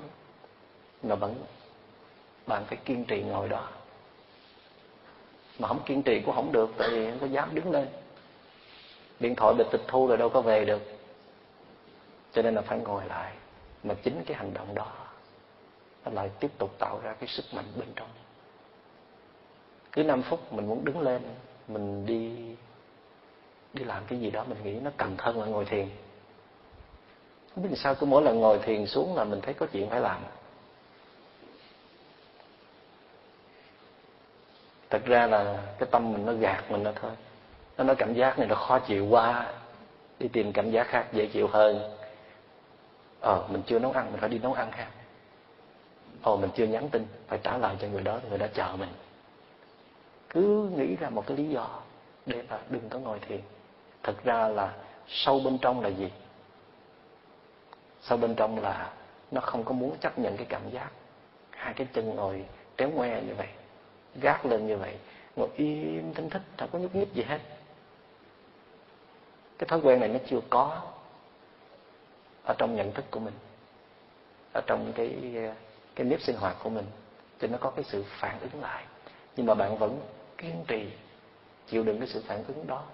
[1.02, 1.34] Mà bạn
[2.46, 3.68] bạn phải kiên trì ngồi đó.
[5.58, 7.88] Mà không kiên trì cũng không được, tại vì không có dám đứng lên.
[9.20, 10.82] Điện thoại bị tịch thu rồi đâu có về được.
[12.32, 13.32] Cho nên là phải ngồi lại.
[13.82, 14.92] Mà chính cái hành động đó,
[16.04, 18.08] nó lại tiếp tục tạo ra cái sức mạnh bên trong.
[19.92, 21.22] Cứ 5 phút mình muốn đứng lên,
[21.68, 22.54] mình đi
[23.72, 25.88] đi làm cái gì đó mình nghĩ nó cần thân là ngồi thiền
[27.54, 30.00] không biết sao, cứ mỗi lần ngồi thiền xuống là mình thấy có chuyện phải
[30.00, 30.22] làm.
[34.90, 37.10] Thật ra là cái tâm mình nó gạt mình nó thôi.
[37.78, 39.52] Nó nói cảm giác này nó khó chịu quá.
[40.18, 41.94] Đi tìm cảm giác khác dễ chịu hơn.
[43.20, 44.90] Ờ mình chưa nấu ăn, mình phải đi nấu ăn ha
[46.22, 48.76] ồ ờ, mình chưa nhắn tin, phải trả lời cho người đó, người đã chờ
[48.78, 48.88] mình.
[50.30, 51.68] Cứ nghĩ ra một cái lý do
[52.26, 53.40] để mà đừng có ngồi thiền.
[54.02, 54.72] Thật ra là
[55.08, 56.10] sâu bên trong là gì?
[58.02, 58.92] Sâu bên trong là
[59.30, 60.90] nó không có muốn chấp nhận cái cảm giác?
[61.50, 62.44] Hai cái chân ngồi
[62.76, 63.48] tréo ngoe như vậy,
[64.14, 64.98] gác lên như vậy,
[65.36, 67.40] ngồi im thinh thích không có nhúc nhích gì hết.
[69.58, 70.82] Cái thói quen này nó chưa có
[72.44, 73.34] ở trong nhận thức của mình,
[74.52, 75.34] ở trong cái
[75.94, 76.86] cái nếp sinh hoạt của mình,
[77.40, 78.84] cho nó có cái sự phản ứng lại.
[79.36, 80.00] Nhưng mà bạn vẫn
[80.38, 80.90] kiên trì,
[81.66, 82.84] chịu đựng cái sự phản ứng đó.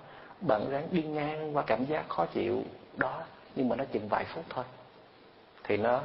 [0.41, 2.63] Bạn ráng đi ngang qua cảm giác khó chịu
[2.97, 3.23] đó,
[3.55, 4.65] nhưng mà nó chừng vài phút thôi
[5.65, 6.03] thì nó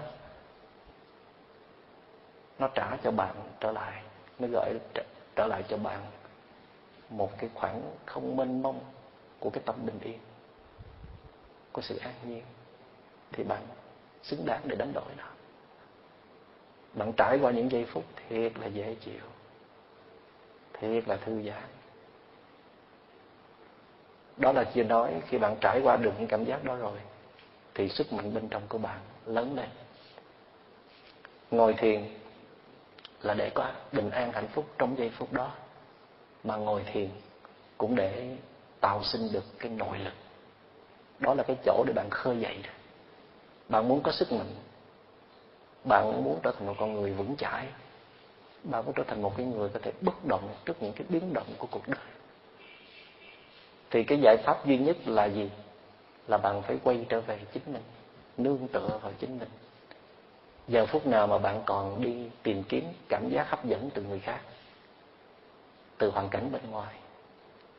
[2.60, 4.04] nó trả cho bạn trở lại
[4.40, 5.04] nó gửi trở,
[5.36, 6.00] trở lại cho bạn
[7.10, 8.80] một cái khoảng không mênh mông
[9.40, 10.20] của cái tâm bình yên
[11.72, 12.44] của sự an nhiên.
[13.32, 13.62] Thì bạn
[14.24, 15.24] xứng đáng để đánh đổi nó.
[16.94, 19.22] Bạn trải qua những giây phút thiệt là dễ chịu
[20.74, 21.64] thiệt là thư giãn.
[24.38, 27.00] Đó là chưa nói khi bạn trải qua được những cảm giác đó rồi
[27.74, 29.70] thì sức mạnh bên trong của bạn lớn lên.
[31.52, 32.04] Ngồi thiền
[33.22, 35.52] là để có bình an, hạnh phúc trong giây phút đó.
[36.44, 37.10] Mà ngồi thiền
[37.78, 38.38] cũng để
[38.80, 40.14] tạo sinh được cái nội lực.
[41.20, 42.58] Đó là cái chỗ để bạn khơi dậy
[43.70, 44.56] bạn muốn có sức mạnh.
[45.84, 47.68] Bạn muốn trở thành một con người vững chãi.
[48.64, 51.34] Bạn muốn trở thành một cái người có thể bất động trước những cái biến
[51.34, 52.06] động của cuộc đời.
[53.90, 55.50] Thì cái giải pháp duy nhất là gì?
[56.28, 57.84] Là bạn phải quay trở về chính mình
[58.40, 59.50] nương tựa vào chính mình.
[60.68, 64.20] Giờ phút nào mà bạn còn đi tìm kiếm cảm giác hấp dẫn từ người
[64.20, 64.42] khác,
[65.98, 66.96] từ hoàn cảnh bên ngoài,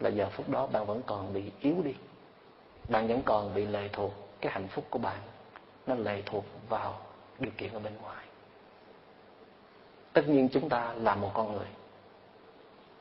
[0.01, 1.95] là giờ phút đó bạn vẫn còn bị yếu đi.
[2.89, 5.21] Bạn vẫn còn bị lệ thuộc cái hạnh phúc của bạn,
[5.87, 7.01] nó lệ thuộc vào
[7.39, 8.25] điều kiện ở bên ngoài.
[10.13, 11.69] Tất nhiên chúng ta là một con người,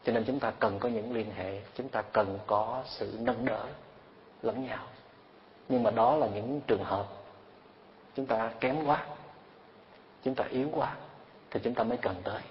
[0.04, 3.46] cho nên chúng ta cần có những liên hệ, chúng ta cần có sự nâng
[3.46, 3.66] đỡ,
[4.42, 4.84] lẫn nhau.
[5.70, 7.08] Nhưng mà đó là những trường hợp
[8.16, 9.06] chúng ta kém quá.
[10.24, 10.96] Chúng ta yếu quá,
[11.52, 12.42] thì chúng ta mới cần tới.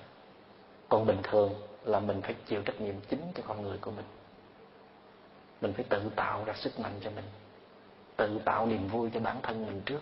[0.88, 4.04] Còn bình thường là mình phải chịu trách nhiệm chính cho con người của mình.
[5.60, 7.24] Mình phải tự tạo ra sức mạnh cho mình,
[8.16, 10.00] tự tạo niềm vui cho bản thân mình trước.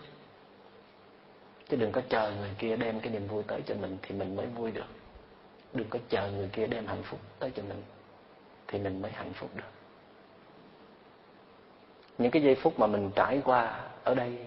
[1.68, 4.36] Chứ đừng có chờ người kia đem cái niềm vui tới cho mình thì mình
[4.36, 4.86] mới vui được.
[5.72, 7.82] Đừng có chờ người kia đem hạnh phúc tới cho mình
[8.66, 9.70] thì mình mới hạnh phúc được.
[12.18, 14.46] Những cái giây phút mà mình trải qua ở đây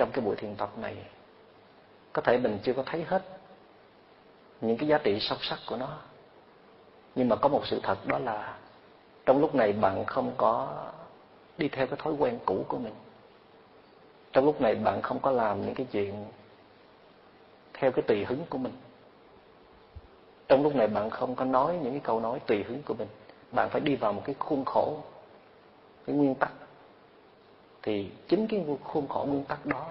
[0.00, 0.96] trong cái buổi thiền tập này,
[2.12, 3.22] có thể mình chưa có thấy hết
[4.60, 5.98] những cái giá trị sâu sắc của nó.
[7.14, 8.58] Nhưng mà có một sự thật đó là
[9.26, 10.68] trong lúc này bạn không có
[11.58, 12.94] đi theo cái thói quen cũ của mình.
[14.32, 16.24] Trong lúc này bạn không có làm những cái chuyện
[17.72, 18.72] theo cái tùy hứng của mình.
[20.48, 23.08] Trong lúc này bạn không có nói những cái câu nói tùy hứng của mình.
[23.52, 24.98] Bạn phải đi vào một cái khuôn khổ,
[26.06, 26.52] cái nguyên tắc
[27.82, 29.86] thì chính cái khuôn khổ nguyên tắc đó,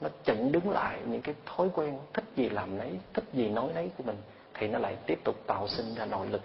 [0.00, 3.70] nó chặn đứng lại những cái thói quen thích gì làm nấy, thích gì nói
[3.74, 4.16] nấy của mình,
[4.54, 6.42] thì nó lại tiếp tục tạo sinh ra nội lực.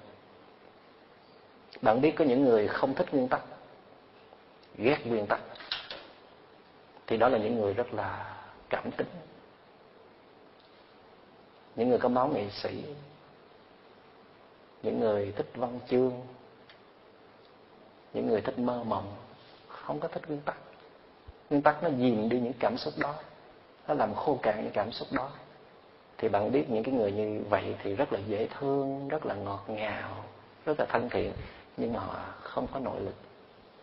[1.82, 3.42] Bạn biết có những người không thích nguyên tắc,
[4.78, 5.40] ghét nguyên tắc,
[7.08, 8.38] thì đó là những người rất là
[8.70, 9.08] cảm tính.
[11.76, 12.84] Những người có máu nghệ sĩ,
[14.84, 16.22] những người thích văn chương,
[18.14, 19.16] những người thích mơ mộng
[19.92, 20.58] không có thích nguyên tắc.
[21.50, 23.16] Nguyên tắc nó dìm đi những cảm xúc đó.
[23.88, 25.30] Nó làm khô cạn những cảm xúc đó.
[26.18, 29.36] Thì bạn biết những cái người như vậy thì rất là dễ thương, rất là
[29.36, 30.26] ngọt ngào,
[30.66, 31.34] rất là thân thiện.
[31.78, 33.16] Nhưng mà họ không có nội lực.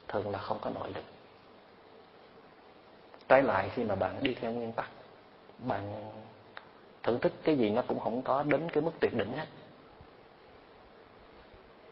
[0.08, 1.04] Thường là không có nội lực.
[3.28, 4.90] Trái lại khi mà bạn đi theo nguyên tắc,
[5.58, 6.10] bạn
[7.02, 9.46] thưởng thức cái gì nó cũng không có đến cái mức tuyệt đỉnh hết.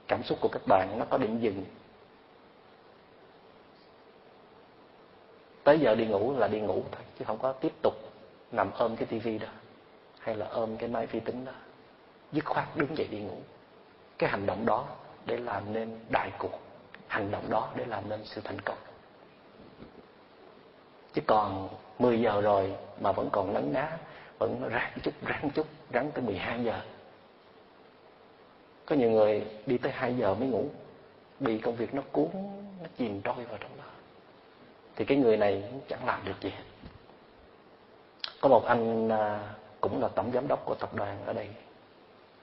[0.08, 1.64] Cảm xúc của các bạn nó có điểm dừng.
[5.66, 7.94] Tới giờ đi ngủ là đi ngủ thôi, chứ không có tiếp tục
[8.52, 9.48] nằm ôm cái tivi đó,
[10.18, 11.52] hay là ôm cái máy vi tính đó.
[12.32, 13.38] Dứt khoát đứng dậy đi ngủ.
[14.18, 14.86] Cái hành động đó
[15.24, 16.60] để làm nên đại cuộc,
[17.06, 18.76] hành động đó để làm nên sự thành công.
[21.12, 23.98] Chứ còn 10 giờ rồi mà vẫn còn nấn ná,
[24.38, 26.80] vẫn ráng chút ráng chút, ráng tới 12 giờ.
[28.86, 30.68] Có nhiều người đi tới 2 giờ mới ngủ,
[31.40, 32.28] bị công việc nó cuốn,
[32.82, 33.85] nó chìm trôi vào trong đó
[34.96, 36.52] thì cái người này chẳng làm được gì
[38.40, 41.48] có một anh à, cũng là tổng giám đốc của tập đoàn ở đây.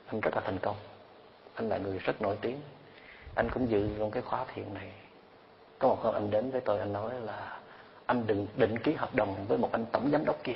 [0.06, 0.76] Anh rất là thành công.
[1.56, 2.62] Anh là người rất nổi tiếng.
[3.36, 4.92] Anh cũng dự trong cái khóa thiền này.
[5.80, 7.60] Có một hôm anh đến với tôi, anh nói là,
[8.06, 10.54] anh đừng định ký hợp đồng với một anh tổng giám đốc kia.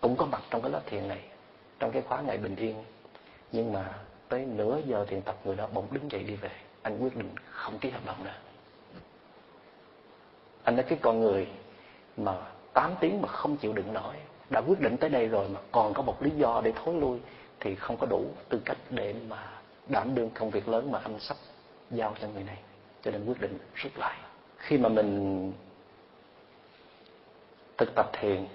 [0.00, 1.20] Cũng có mặt trong cái lớp thiền này,
[1.78, 2.84] trong cái khóa ngày bình yên.
[3.52, 3.94] Nhưng mà
[4.28, 6.50] tới nửa giờ thiền tập người đó bỗng đứng dậy đi về.
[6.82, 8.34] Anh quyết định không ký hợp đồng nữa
[10.64, 11.48] anh nói, cái con người
[12.16, 12.34] mà
[12.72, 14.14] 8 tiếng mà không chịu đựng nổi,
[14.50, 17.18] đã quyết định tới đây rồi mà còn có một lý do để thối lui
[17.60, 19.48] thì không có đủ tư cách để mà
[19.88, 21.36] đảm đương công việc lớn mà anh sắp
[21.90, 22.58] giao cho người này.
[23.02, 24.18] Cho nên quyết định rút lại.
[24.56, 25.52] Khi mà mình
[27.78, 28.46] thực tập thiền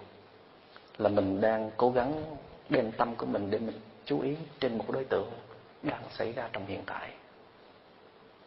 [0.97, 2.23] là mình đang cố gắng
[2.69, 5.31] đem tâm của mình để mình chú ý trên một đối tượng
[5.83, 7.09] đang xảy ra trong hiện tại.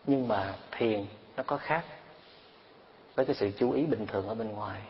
[0.07, 1.85] Nhưng mà thiền nó có khác
[3.21, 4.81] với cái sự chú ý bình thường ở bên ngoài.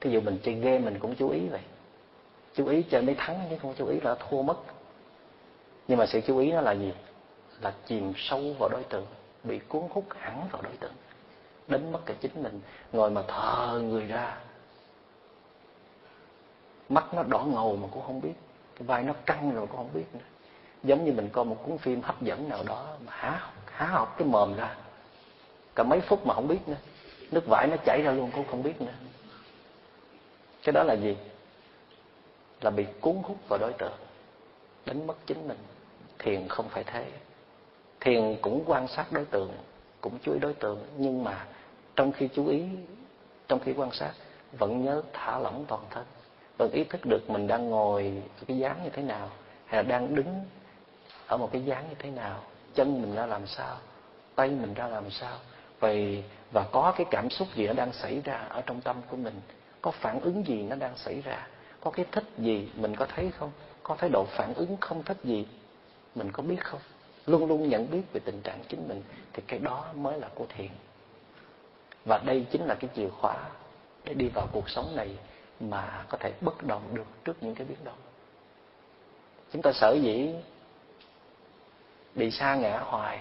[0.00, 1.60] Thí dụ mình chơi game mình cũng chú ý vậy.
[2.54, 4.56] Chú ý chơi mới thắng chứ không chú ý là thua mất.
[5.88, 6.92] Nhưng mà sự chú ý nó là gì?
[7.60, 9.06] Là chìm sâu vào đối tượng,
[9.44, 10.92] bị cuốn hút hẳn vào đối tượng
[11.68, 12.60] đến mất cả chính mình.
[12.92, 14.38] Ngồi mà thờ người ra,
[16.88, 18.34] mắt nó đỏ ngầu mà cũng không biết,
[18.76, 20.24] cái vai nó căng rồi cũng không biết nữa.
[20.82, 24.14] Giống như mình coi một cuốn phim hấp dẫn nào đó mà há há học
[24.18, 24.76] cái mồm ra.
[25.74, 26.76] Cả mấy phút mà không biết nữa
[27.32, 28.92] nước vải nó chảy ra luôn, cũng không biết nữa.
[30.64, 31.16] Cái đó là gì?
[32.60, 33.98] Là bị cuốn hút vào đối tượng,
[34.86, 35.58] đánh mất chính mình.
[36.18, 37.06] Thiền không phải thế.
[38.00, 39.52] Thiền cũng quan sát đối tượng,
[40.00, 41.46] cũng chú ý đối tượng, nhưng mà
[41.96, 42.64] trong khi chú ý,
[43.48, 44.12] trong khi quan sát,
[44.58, 46.04] vẫn nhớ thả lỏng toàn thân.
[46.58, 49.30] Vẫn ý thức được mình đang ngồi ở cái dáng như thế nào,
[49.66, 50.44] hay là đang đứng
[51.26, 52.42] ở một cái dáng như thế nào,
[52.74, 53.76] chân mình ra làm sao,
[54.34, 55.36] tay mình ra làm sao.
[55.80, 59.16] Vậy và có cái cảm xúc gì nó đang xảy ra ở trong tâm của
[59.16, 59.40] mình?
[59.82, 61.46] Có phản ứng gì nó đang xảy ra?
[61.80, 63.50] Có cái thích gì mình có thấy không?
[63.82, 65.46] Có thái độ phản ứng không thích gì
[66.14, 66.80] mình có biết không?
[67.26, 70.46] Luôn luôn nhận biết về tình trạng chính mình thì cái đó mới là của
[70.56, 70.70] thiền
[72.04, 73.36] và đây chính là cái chìa khóa
[74.04, 75.16] để đi vào cuộc sống này
[75.60, 77.98] mà có thể bất động được trước những cái biến động.
[79.52, 80.34] Chúng ta sở dĩ
[82.14, 83.20] bị sa ngã hoài,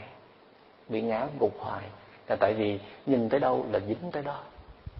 [0.90, 1.84] bị ngã gục hoài
[2.32, 4.40] là tại vì nhìn tới đâu là dính tới đó.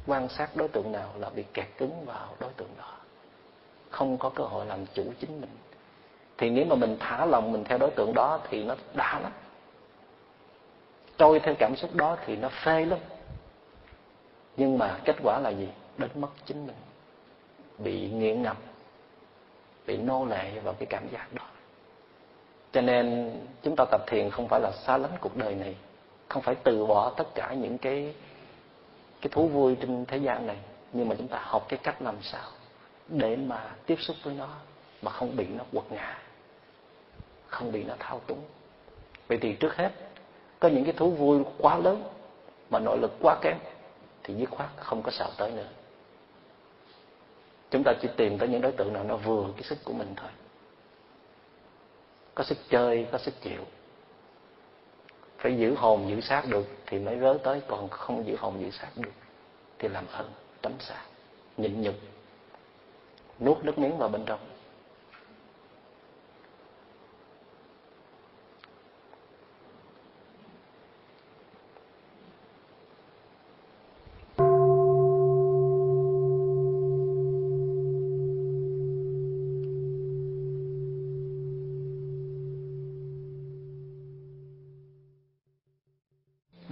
[0.08, 2.94] Quan sát đối tượng nào là bị kẹt cứng vào đối tượng đó.
[3.90, 5.50] Không có cơ hội làm chủ chính mình.
[6.38, 9.32] Thì nếu mà mình thả lòng mình theo đối tượng đó thì nó đã lắm.
[11.18, 13.00] Trôi theo cảm xúc đó thì nó phê lắm.
[14.58, 15.68] Nhưng mà kết quả là gì?
[15.98, 16.76] Đến mất chính mình.
[17.78, 18.58] Bị nghiện ngập,
[19.88, 21.44] bị nô lệ vào cái cảm giác đó.
[22.72, 23.32] Cho nên
[23.64, 25.76] chúng ta tập thiền không phải là xa lánh cuộc đời này
[26.32, 28.14] không phải từ bỏ tất cả những cái
[29.22, 30.58] cái thú vui trên thế gian này,
[30.94, 32.50] nhưng mà chúng ta học cái cách làm sao
[33.08, 34.48] để mà tiếp xúc với nó
[35.02, 36.20] mà không bị nó quật ngã,
[37.48, 38.42] không bị nó thao túng.
[39.28, 39.92] Vậy thì trước hết,
[40.60, 42.04] có những cái thú vui quá lớn
[42.70, 43.58] mà nội lực quá kém
[44.24, 45.70] thì dứt khoát không có sợ tới nữa.
[47.72, 50.14] Chúng ta chỉ tìm tới những đối tượng nào nó vừa cái sức của mình
[50.16, 50.30] thôi.
[52.36, 53.66] Có sức chơi, có sức chịu
[55.42, 58.70] phải giữ hồn, giữ xác được thì mới rớ tới, còn không giữ hồn, giữ
[58.72, 59.12] xác được
[59.80, 60.32] thì làm ơn,
[60.62, 60.96] tránh xa,
[61.58, 61.96] nhịn nhục,
[63.40, 64.40] nuốt nước miếng vào bên trong.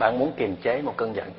[0.10, 1.32] Bạn muốn kiềm chế một cơn giận.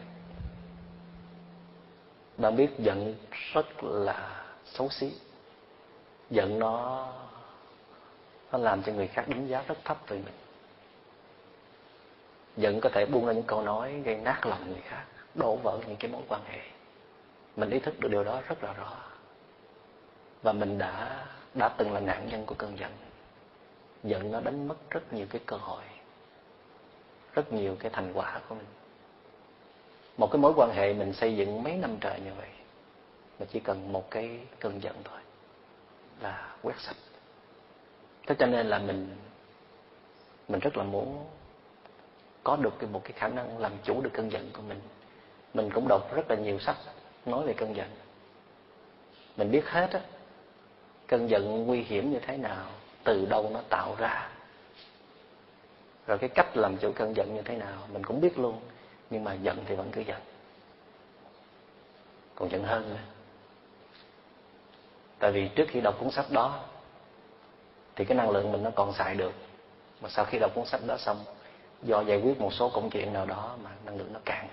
[2.37, 3.15] Bạn biết giận
[3.53, 5.13] rất là xấu xí.
[6.31, 7.07] Giận nó
[8.53, 10.35] nó làm cho người khác đánh giá rất thấp về mình.
[12.57, 15.05] Giận có thể buông ra những câu nói gây nát lòng người khác,
[15.35, 16.61] đổ vỡ những cái mối quan hệ.
[17.57, 18.97] Mình ý thức được điều đó rất là rõ.
[20.43, 22.93] Và mình đã đã từng là nạn nhân của cơn giận.
[24.05, 25.83] Giận nó đánh mất rất nhiều cái cơ hội
[27.35, 28.67] rất nhiều cái thành quả của mình.
[30.17, 32.49] Một cái mối quan hệ mình xây dựng mấy năm trời như vậy,
[33.39, 35.21] mà chỉ cần một cái cơn giận thôi
[36.21, 36.97] là quét sạch.
[38.27, 39.17] Thế cho nên là mình
[40.49, 41.25] mình rất là muốn
[42.45, 44.81] có được cái một cái khả năng làm chủ được cơn giận của mình.
[45.55, 46.77] Mình cũng đọc rất là nhiều sách
[47.27, 47.89] nói về cơn giận.
[49.37, 50.01] Mình biết hết á,
[51.07, 52.67] cơn giận nguy hiểm như thế nào,
[53.05, 54.31] từ đâu nó tạo ra
[56.07, 58.61] rồi cái cách làm chủ cơn giận như thế nào, mình cũng biết luôn.
[59.11, 60.21] Nhưng mà giận thì vẫn cứ giận.
[62.35, 63.01] Còn giận hơn nữa.
[65.19, 66.61] Tại vì trước khi đọc cuốn sách đó,
[67.97, 69.33] thì cái năng lượng mình nó còn xài được.
[70.01, 71.25] Mà sau khi đọc cuốn sách đó xong,
[71.83, 74.49] do giải quyết một số công chuyện nào đó mà năng lượng nó cạn.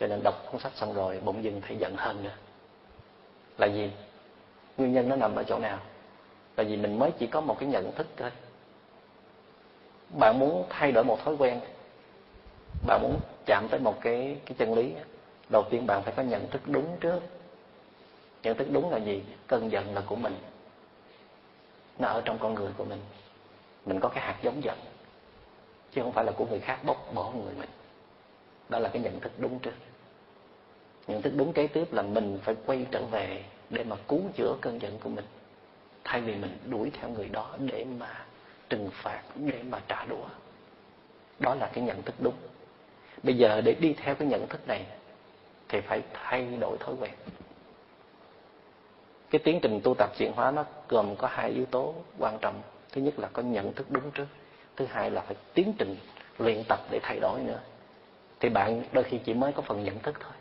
[0.00, 2.34] Cho nên đọc cuốn sách xong rồi, bỗng dưng thấy giận hơn nữa.
[3.58, 3.90] Là gì?
[4.76, 5.78] Nguyên nhân nó nằm ở chỗ nào?
[6.56, 8.30] Là vì mình mới chỉ có một cái nhận thức thôi
[10.18, 11.60] bạn muốn thay đổi một thói quen,
[12.86, 14.92] bạn muốn chạm tới một cái cái chân lý,
[15.48, 17.20] đầu tiên bạn phải có nhận thức đúng trước.
[18.42, 19.22] Nhận thức đúng là gì?
[19.46, 20.34] Cơn giận là của mình.
[21.98, 23.00] Nó ở trong con người của mình.
[23.86, 24.78] Mình có cái hạt giống giận,
[25.92, 27.68] chứ không phải là của người khác bốc bỏ người mình.
[28.68, 29.74] Đó là cái nhận thức đúng trước.
[31.06, 34.56] Nhận thức đúng kế tiếp là mình phải quay trở về để mà cứu chữa
[34.60, 35.24] cơn giận của mình,
[36.04, 38.24] thay vì mình đuổi theo người đó để mà
[38.68, 40.24] trừng phạt để mà trả đũa.
[41.38, 42.34] Đó là cái nhận thức đúng.
[43.22, 44.86] Bây giờ để đi theo cái nhận thức này
[45.68, 47.12] thì phải thay đổi thói quen.
[49.30, 52.62] Cái tiến trình tu tập chuyển hóa nó gồm có hai yếu tố quan trọng.
[52.92, 54.26] Thứ nhất là có nhận thức đúng trước.
[54.76, 55.96] Thứ hai là phải tiến trình
[56.38, 57.60] luyện tập để thay đổi nữa.
[58.40, 60.32] Thì bạn đôi khi chỉ mới có phần nhận thức thôi.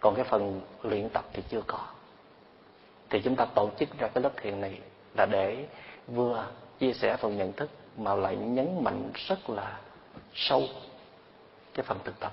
[0.00, 1.86] Còn cái phần luyện tập thì chưa có.
[3.10, 4.80] Thì chúng ta tổ chức ra cái lớp thiền này
[5.16, 5.66] là để
[6.06, 6.46] vừa
[6.78, 9.78] chia sẻ phần nhận thức mà lại nhấn mạnh rất là
[10.34, 10.62] sâu
[11.74, 12.32] cái phần thực tập.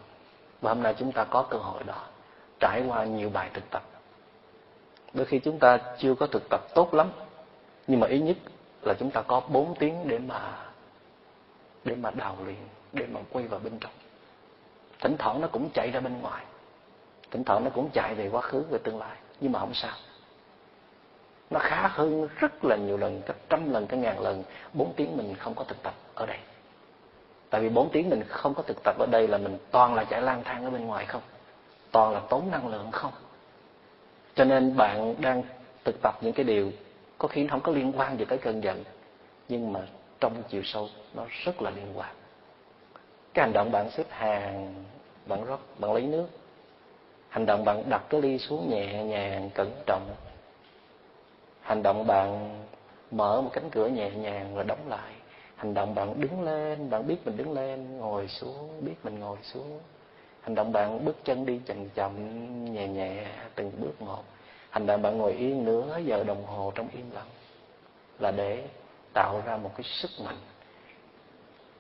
[0.62, 2.06] Và hôm nay chúng ta có cơ hội đó
[2.60, 3.84] trải qua nhiều bài thực tập.
[5.14, 7.12] Đôi khi chúng ta chưa có thực tập tốt lắm,
[7.88, 8.38] nhưng mà ý nhất
[8.82, 10.58] là chúng ta có 4 tiếng để mà
[11.84, 13.92] để mà đào luyện, để mà quay vào bên trong.
[15.00, 16.46] Thỉnh thoảng nó cũng chạy ra bên ngoài,
[17.32, 19.96] thỉnh thoảng nó cũng chạy về quá khứ, về tương lai, nhưng mà không sao
[21.52, 24.44] nó khá hơn rất là nhiều lần cả trăm lần cả ngàn lần.
[24.74, 26.38] Bốn tiếng mình không có thực tập ở đây.
[27.50, 30.04] Tại vì bốn tiếng mình không có thực tập ở đây là mình toàn là
[30.04, 31.22] chạy lang thang ở bên ngoài không?
[31.92, 33.14] Toàn là tốn năng lượng không?
[34.36, 35.44] Cho nên bạn đang
[35.84, 36.72] thực tập những cái điều
[37.18, 38.84] có khi nó không có liên quan gì tới cơn giận,
[39.50, 39.80] nhưng mà
[40.20, 42.16] trong chiều sâu nó rất là liên quan.
[43.34, 44.84] Cái hành động bạn xếp hàng,
[45.26, 46.28] bạn rót, bạn lấy nước.
[47.30, 50.16] Hành động bạn đặt cái ly xuống nhẹ nhàng, cẩn trọng
[51.62, 52.60] hành động bạn
[53.12, 55.14] mở một cánh cửa nhẹ nhàng rồi đóng lại.
[55.56, 59.38] Hành động bạn đứng lên, bạn biết mình đứng lên, ngồi xuống, biết mình ngồi
[59.44, 59.80] xuống.
[60.42, 62.14] Hành động bạn bước chân đi chậm chậm,
[62.74, 64.24] nhẹ nhẹ, từng bước một.
[64.70, 67.30] Hành động bạn ngồi yên nửa giờ đồng hồ trong im lặng
[68.20, 68.64] là để
[69.14, 70.38] tạo ra một cái sức mạnh.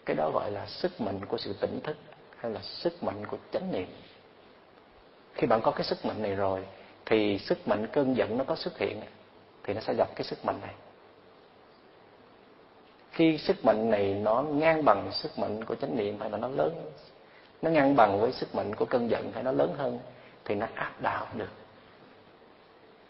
[0.05, 1.97] Cái đó gọi là sức mạnh của sự tỉnh thức
[2.37, 3.87] hay là sức mạnh của chánh niệm.
[5.33, 6.65] Khi bạn có cái sức mạnh này rồi,
[7.05, 9.01] thì sức mạnh cơn giận nó có xuất hiện
[9.63, 10.73] thì nó sẽ gặp cái sức mạnh này.
[13.11, 16.47] Khi sức mạnh này nó ngang bằng sức mạnh của chánh niệm hay là nó
[16.47, 16.91] lớn,
[17.61, 19.99] nó ngang bằng với sức mạnh của cơn giận hay nó lớn hơn,
[20.45, 21.49] thì nó áp đảo được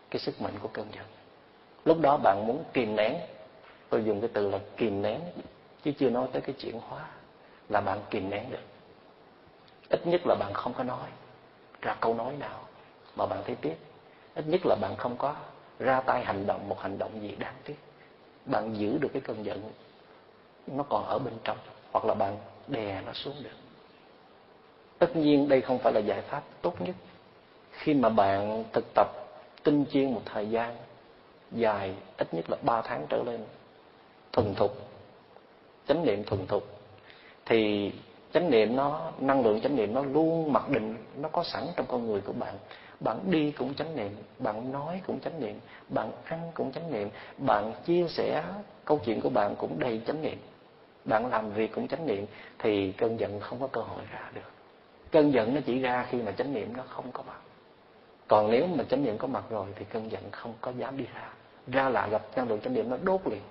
[0.09, 1.05] cái sức mạnh của cơn giận.
[1.85, 3.17] Lúc đó bạn muốn kìm nén,
[3.89, 5.21] tôi dùng cái từ là kìm nén,
[5.83, 7.05] chứ chưa nói tới cái chuyển hóa,
[7.69, 8.63] là bạn kìm nén được.
[9.89, 11.09] Ít nhất là bạn không có nói
[11.81, 12.59] ra câu nói nào
[13.15, 13.75] mà bạn thấy tiếc.
[14.35, 15.35] Ít nhất là bạn không có
[15.81, 17.75] ra tay hành động, một hành động gì đáng tiếc.
[18.45, 19.71] Bạn giữ được cái cơn giận,
[20.67, 21.57] nó còn ở bên trong,
[21.91, 23.49] hoặc là bạn đè nó xuống được.
[24.99, 26.95] Tất nhiên đây không phải là giải pháp tốt nhất.
[27.71, 29.07] Khi mà bạn thực tập,
[29.63, 30.75] tinh chiên một thời gian,
[31.51, 33.45] dài, ít nhất là ba tháng trở lên,
[34.31, 34.77] thuần thục,
[35.87, 36.63] chánh niệm thuần thục,
[37.45, 37.91] thì
[38.33, 41.85] chánh niệm nó, năng lượng chánh niệm nó luôn mặc định, nó có sẵn trong
[41.89, 42.53] con người của bạn
[43.03, 47.09] bạn đi cũng chánh niệm, bạn nói cũng chánh niệm, bạn ăn cũng chánh niệm,
[47.37, 48.43] bạn chia sẻ
[48.85, 50.37] câu chuyện của bạn cũng đầy chánh niệm.
[51.05, 52.25] Bạn làm việc cũng chánh niệm
[52.59, 54.51] thì cơn giận không có cơ hội ra được.
[55.11, 57.39] Cơn giận nó chỉ ra khi mà chánh niệm nó không có mặt.
[58.27, 61.05] Còn nếu mà chánh niệm có mặt rồi thì cơn giận không có dám đi
[61.13, 61.29] ra.
[61.67, 63.41] Ra lại gặp năng lượng chánh niệm nó đốt liền.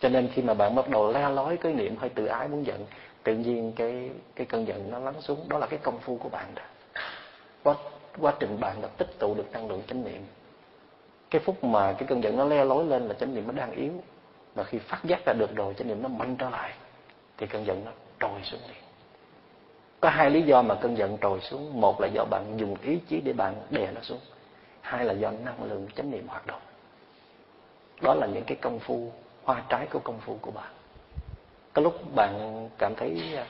[0.00, 2.66] Cho nên khi mà bạn bắt đầu la lói cái niệm hơi tự ái muốn
[2.66, 2.86] giận,
[3.22, 6.28] tự nhiên cái cái cơn giận nó lắng xuống, đó là cái công phu của
[6.28, 6.62] bạn đó
[7.64, 7.74] quá
[8.18, 10.26] quá trình bạn đã tích tụ được năng lượng chánh niệm.
[11.30, 13.72] Cái phút mà cái cơn giận nó le lối lên là chánh niệm nó đang
[13.72, 13.92] yếu.
[14.54, 16.74] Và khi phát giác ra được rồi, chánh niệm nó mạnh trở lại,
[17.36, 17.90] thì cơn giận nó
[18.20, 18.82] trồi xuống liền.
[20.00, 21.80] Có hai lý do mà cơn giận trồi xuống.
[21.80, 24.20] Một là do bạn dùng ý chí để bạn đè nó xuống.
[24.80, 26.60] Hai là do năng lượng chánh niệm hoạt động.
[28.02, 29.12] Đó là những cái công phu,
[29.44, 30.72] hoa trái của công phu của bạn.
[31.72, 33.46] Có lúc bạn cảm thấy à,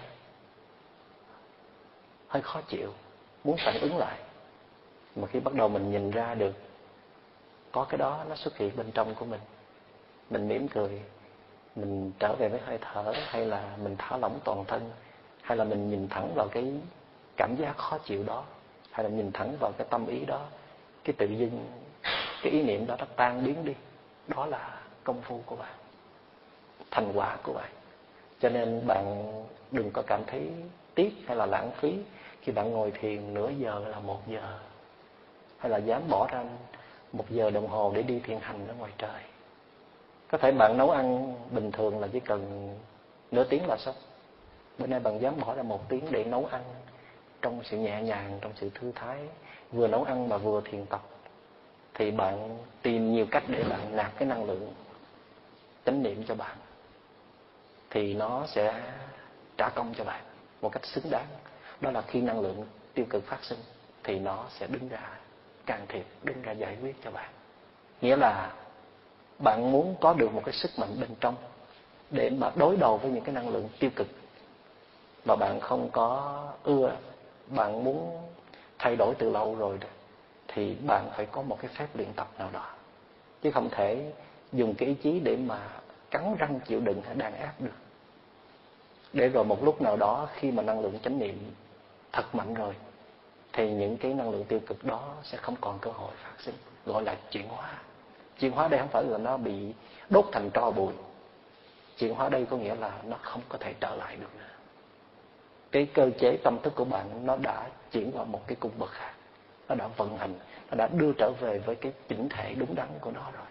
[2.29, 2.93] hơi khó chịu
[3.45, 4.19] muốn phản ứng lại.
[5.17, 6.55] Mà khi bắt đầu mình nhìn ra được,
[7.73, 9.41] có cái đó nó xuất hiện bên trong của mình.
[10.31, 11.03] Mình mỉm cười,
[11.77, 14.91] mình trở về với hơi thở, hay là mình thả lỏng toàn thân,
[15.43, 16.73] hay là mình nhìn thẳng vào cái
[17.37, 18.45] cảm giác khó chịu đó,
[18.91, 20.47] hay là nhìn thẳng vào cái tâm ý đó,
[21.05, 21.67] cái tự dưng,
[22.43, 23.75] cái ý niệm đó nó tan biến đi.
[24.29, 25.75] Đó là công phu của bạn,
[26.91, 27.71] thành quả của bạn.
[28.41, 29.33] Cho nên bạn
[29.71, 30.51] đừng có cảm thấy
[30.95, 31.99] tiếc hay là lãng phí
[32.45, 34.59] khi bạn ngồi thiền nửa giờ là một giờ.
[35.59, 36.45] Hay là dám bỏ ra
[37.13, 39.23] một giờ đồng hồ để đi thiền hành ở ngoài trời.
[40.29, 42.71] Có thể bạn nấu ăn bình thường là chỉ cần
[43.31, 43.95] nửa tiếng là xong.
[44.79, 46.63] Bữa nay bạn dám bỏ ra một tiếng để nấu ăn
[47.43, 49.19] trong sự nhẹ nhàng, trong sự thư thái,
[49.73, 51.03] vừa nấu ăn mà vừa thiền tập,
[51.95, 54.73] thì bạn tìm nhiều cách để bạn nạp cái năng lượng
[55.87, 56.57] chánh niệm cho bạn,
[57.91, 58.83] thì nó sẽ
[59.57, 60.25] trả công cho bạn
[60.61, 61.27] một cách xứng đáng
[61.81, 62.65] đó là khi năng lượng
[62.95, 63.59] tiêu cực phát sinh,
[64.05, 65.11] thì nó sẽ đứng ra,
[65.67, 67.31] can thiệp, đứng ra giải quyết cho bạn.
[68.01, 68.53] Nghĩa là
[69.39, 71.35] bạn muốn có được một cái sức mạnh bên trong
[72.11, 74.09] để mà đối đầu với những cái năng lượng tiêu cực
[75.25, 76.97] mà bạn không có ưa,
[77.47, 78.23] bạn muốn
[78.79, 79.79] thay đổi từ lâu rồi
[80.49, 82.67] thì bạn phải có một cái phép luyện tập nào đó.
[83.43, 84.13] Chứ không thể
[84.53, 85.69] dùng cái ý chí để mà
[86.11, 87.71] cắn răng chịu đựng hay đàn áp được.
[89.13, 91.39] Để rồi một lúc nào đó khi mà năng lượng chánh niệm
[92.15, 92.75] thật mạnh rồi,
[93.53, 96.55] thì những cái năng lượng tiêu cực đó sẽ không còn cơ hội phát sinh,
[96.87, 97.73] gọi là chuyển hóa.
[98.39, 99.73] Chuyển hóa đây không phải là nó bị
[100.11, 100.93] đốt thành tro bụi.
[101.99, 104.45] Chuyển hóa đây có nghĩa là nó không có thể trở lại được nữa.
[105.73, 108.91] Cái cơ chế tâm thức của bạn nó đã chuyển qua một cái cung bậc
[108.91, 109.13] khác,
[109.69, 110.35] nó đã vận hành,
[110.71, 113.47] nó đã đưa trở về với cái chỉnh thể đúng đắn của nó rồi.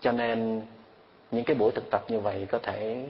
[0.00, 0.62] Cho nên
[1.30, 3.06] những cái buổi thực tập như vậy có thể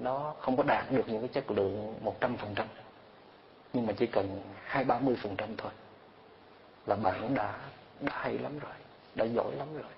[0.00, 2.66] nó không có đạt được những cái chất lượng một trăm phần trăm
[3.72, 5.72] nhưng mà chỉ cần hai, ba mươi phần trăm thôi.
[6.86, 7.58] Là bạn đã
[8.00, 8.72] đã hay lắm rồi,
[9.14, 9.90] đã giỏi lắm rồi.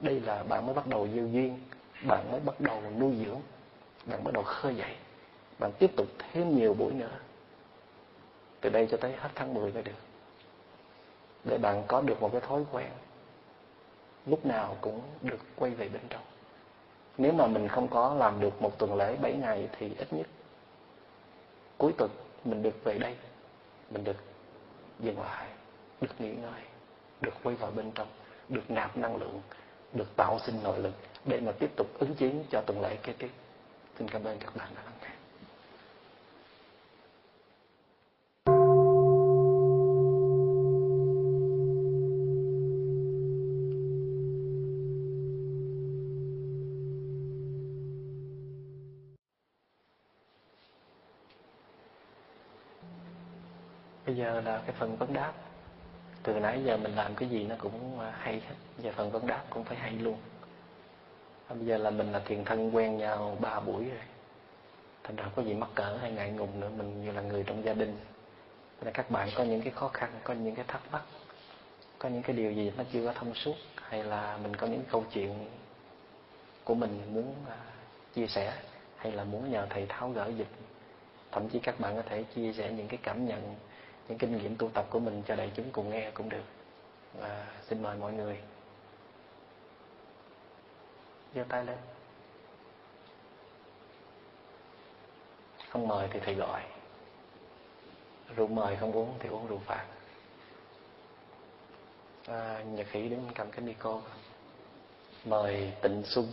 [0.00, 1.60] Đây là bạn mới bắt đầu gieo duyên,
[2.06, 3.40] bạn mới bắt đầu nuôi dưỡng,
[4.06, 4.96] bạn bắt đầu khơi dậy.
[5.58, 7.18] Bạn tiếp tục thêm nhiều buổi nữa.
[8.60, 9.92] Từ đây cho tới hết tháng 10 mới được.
[11.44, 12.90] Để bạn có được một cái thói quen,
[14.26, 16.22] lúc nào cũng được quay về bên trong.
[17.18, 20.26] Nếu mà mình không có làm được một tuần lễ 7 ngày thì ít nhất
[21.78, 22.10] cuối tuần
[22.44, 23.16] mình được về đây,
[23.90, 24.16] mình được
[25.00, 25.48] dừng lại,
[26.00, 26.62] được nghỉ ngơi,
[27.20, 28.08] được quay vào bên trong,
[28.48, 29.40] được nạp năng lượng,
[29.92, 33.12] được tạo sinh nội lực để mà tiếp tục ứng chiến cho tuần lễ kế
[33.12, 33.30] tiếp
[33.98, 35.17] xin cảm ơn các bạn đã lắng nghe.
[54.78, 55.32] Phần vấn đáp.
[56.22, 58.54] Từ nãy giờ mình làm cái gì nó cũng à, hay hết.
[58.78, 60.16] Giờ phần vấn đáp cũng phải hay luôn.
[61.48, 64.02] À, bây giờ là mình là thiền thân quen nhau ba buổi rồi.
[65.04, 66.70] Thành ra có gì mắc cỡ hay ngại ngùng nữa.
[66.76, 67.96] Mình như là người trong gia đình.
[68.80, 71.02] Là các bạn có những cái khó khăn, có những cái thắc mắc,
[71.98, 74.82] có những cái điều gì nó chưa có thông suốt, hay là mình có những
[74.90, 75.48] câu chuyện
[76.64, 77.56] của mình muốn à,
[78.14, 78.52] chia sẻ,
[78.96, 80.48] hay là muốn nhờ thầy tháo gỡ dịch
[81.32, 83.54] thậm chí các bạn có thể chia sẻ những cái cảm nhận
[84.08, 86.44] những kinh nghiệm tu tập của mình cho đại chúng cùng nghe cũng được.
[87.18, 88.38] Và xin mời mọi người
[91.34, 91.76] giơ tay lên.
[95.68, 96.62] Không mời thì thầy gọi.
[98.36, 99.86] Rượu mời không uống thì uống rượu phạt.
[102.26, 104.00] À, nhật khí đứng cầm cái micro.
[105.24, 106.32] Mời tịnh xuân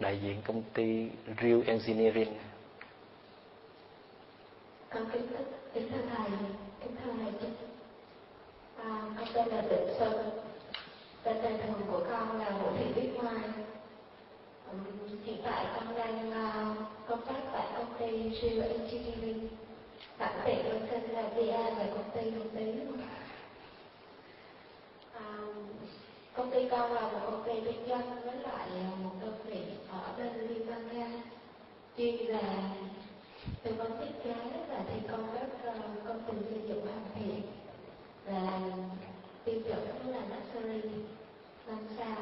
[0.00, 1.10] đại diện công ty
[1.42, 2.38] Real Engineering.
[4.90, 5.28] Con kính
[5.74, 6.30] thưa thầy
[6.80, 7.50] kính thưa thầy
[8.76, 10.30] à, con tên là tịnh Sơn,
[11.22, 13.48] tên tên thường của con là vũ thị tuyết mai.
[14.70, 14.78] Ừ,
[15.24, 16.76] hiện tại con đang uh,
[17.08, 19.48] công tác tại công ty Real Engineering.
[20.18, 22.72] Tạm tiện con tên là VA về công ty một tí.
[25.14, 25.24] à,
[26.36, 28.68] công ty con là một công ty kinh doanh với lại
[29.02, 29.62] một đơn vị
[29.92, 31.22] ở bên liên bang nga.
[31.96, 32.70] Chuyên là
[33.62, 34.34] tư vấn thiết kế
[34.68, 35.72] và thi công các ờ,
[36.06, 37.42] công trình xây dựng hoàn thiện.
[38.26, 38.60] Và,
[39.44, 40.88] tiêu chuẩn là luxury
[41.66, 42.16] năm sao.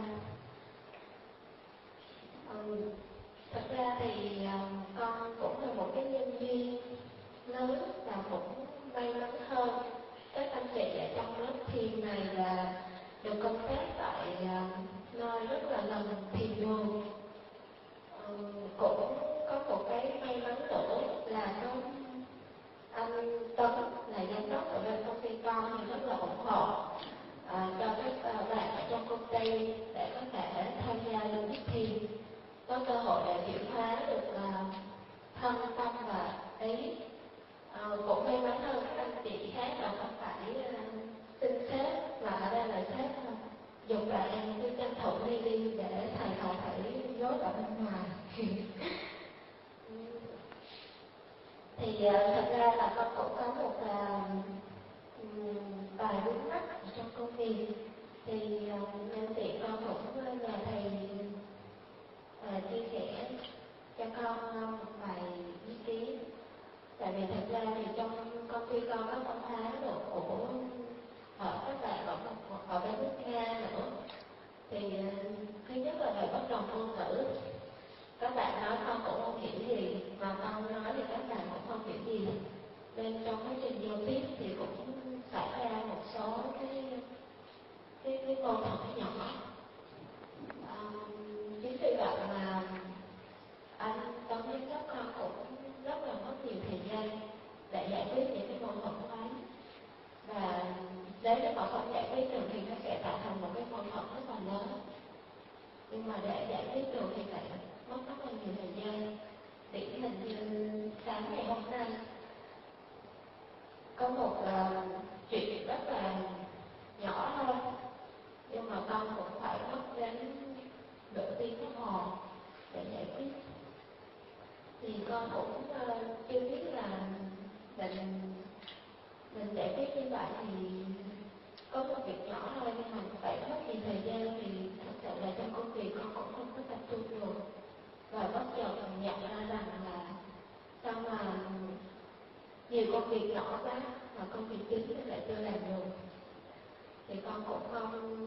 [147.46, 148.26] Con cũng mong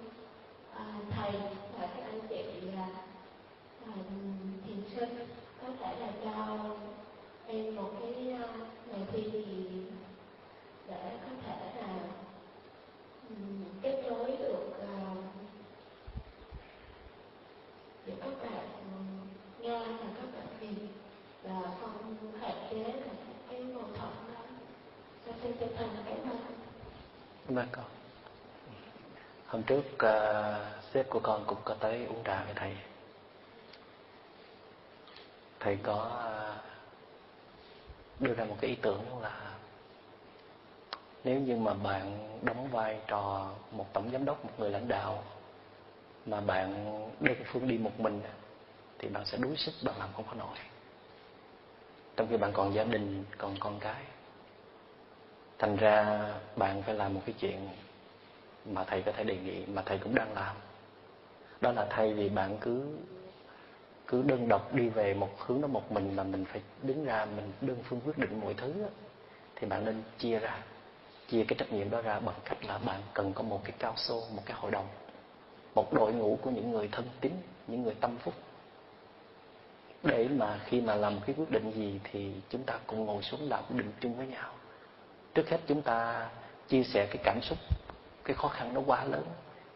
[0.76, 1.32] à, thầy
[1.80, 2.44] và các anh chị
[2.76, 2.88] là
[3.86, 3.94] à,
[4.66, 5.28] thiền sinh
[5.62, 6.58] có thể là cho
[7.48, 8.26] em một cái
[8.88, 9.84] ngày thi gì
[10.88, 12.00] để có thể là
[13.30, 15.18] um, kết nối được à, uh,
[18.08, 18.68] giữa các bạn
[19.62, 20.88] nga và các bạn việt
[21.44, 23.14] và không hạn chế là
[23.50, 24.42] cái mâu thuẫn đó.
[25.26, 26.38] Cho xin chân thành cảm ơn
[27.48, 27.68] cảm ơn.
[27.72, 28.01] con
[29.52, 32.78] hôm trước uh, sếp của con cũng có tới uống trà với thầy.
[35.60, 36.22] Thầy có
[36.58, 39.52] uh, đưa ra một cái ý tưởng là
[41.24, 45.24] nếu như mà bạn đóng vai trò một tổng giám đốc một người lãnh đạo
[46.26, 46.86] mà bạn
[47.20, 48.22] đơn phương đi một mình
[49.00, 50.58] thì bạn sẽ đuối sức bạn làm không có nổi.
[52.16, 54.04] Trong khi bạn còn gia đình còn con cái.
[55.60, 56.22] Thành ra
[56.56, 57.70] bạn phải làm một cái chuyện
[58.66, 60.56] mà thầy có thể đề nghị, mà thầy cũng đang làm.
[61.62, 62.98] Đó là thay vì bạn cứ
[64.08, 67.26] cứ đơn độc đi về một hướng đó một mình mà mình phải đứng ra,
[67.26, 68.74] mình đơn phương quyết định mọi thứ
[69.56, 70.58] thì bạn nên chia ra,
[71.28, 73.94] chia cái trách nhiệm đó ra bằng cách là bạn cần có một cái cao
[73.98, 74.88] xô, một cái hội đồng,
[75.76, 77.32] một đội ngũ của những người thân tín,
[77.68, 78.34] những người tâm phúc.
[80.04, 83.50] Để mà khi mà làm cái quyết định gì thì chúng ta cùng ngồi xuống
[83.50, 84.54] làm quyết định chung với nhau.
[85.34, 86.30] Trước hết chúng ta
[86.68, 87.58] chia sẻ cái cảm xúc
[88.24, 89.24] cái khó khăn nó quá lớn.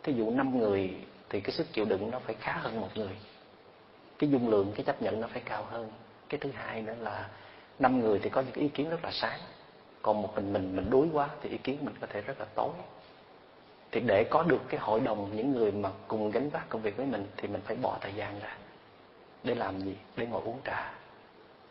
[0.03, 0.95] Thí dụ năm người
[1.29, 3.17] thì cái sức chịu đựng nó phải khá hơn một người.
[4.19, 5.91] Cái dung lượng, cái chấp nhận nó phải cao hơn.
[6.29, 7.29] Cái thứ hai nữa là
[7.79, 9.39] năm người thì có những ý kiến rất là sáng.
[10.01, 12.45] Còn một mình mình mình đuối quá thì ý kiến mình có thể rất là
[12.55, 12.69] tối.
[13.91, 16.97] Thì để có được cái hội đồng những người mà cùng gánh vác công việc
[16.97, 18.57] với mình thì mình phải bỏ thời gian ra.
[19.43, 19.95] Để làm gì?
[20.17, 20.93] Để ngồi uống trà.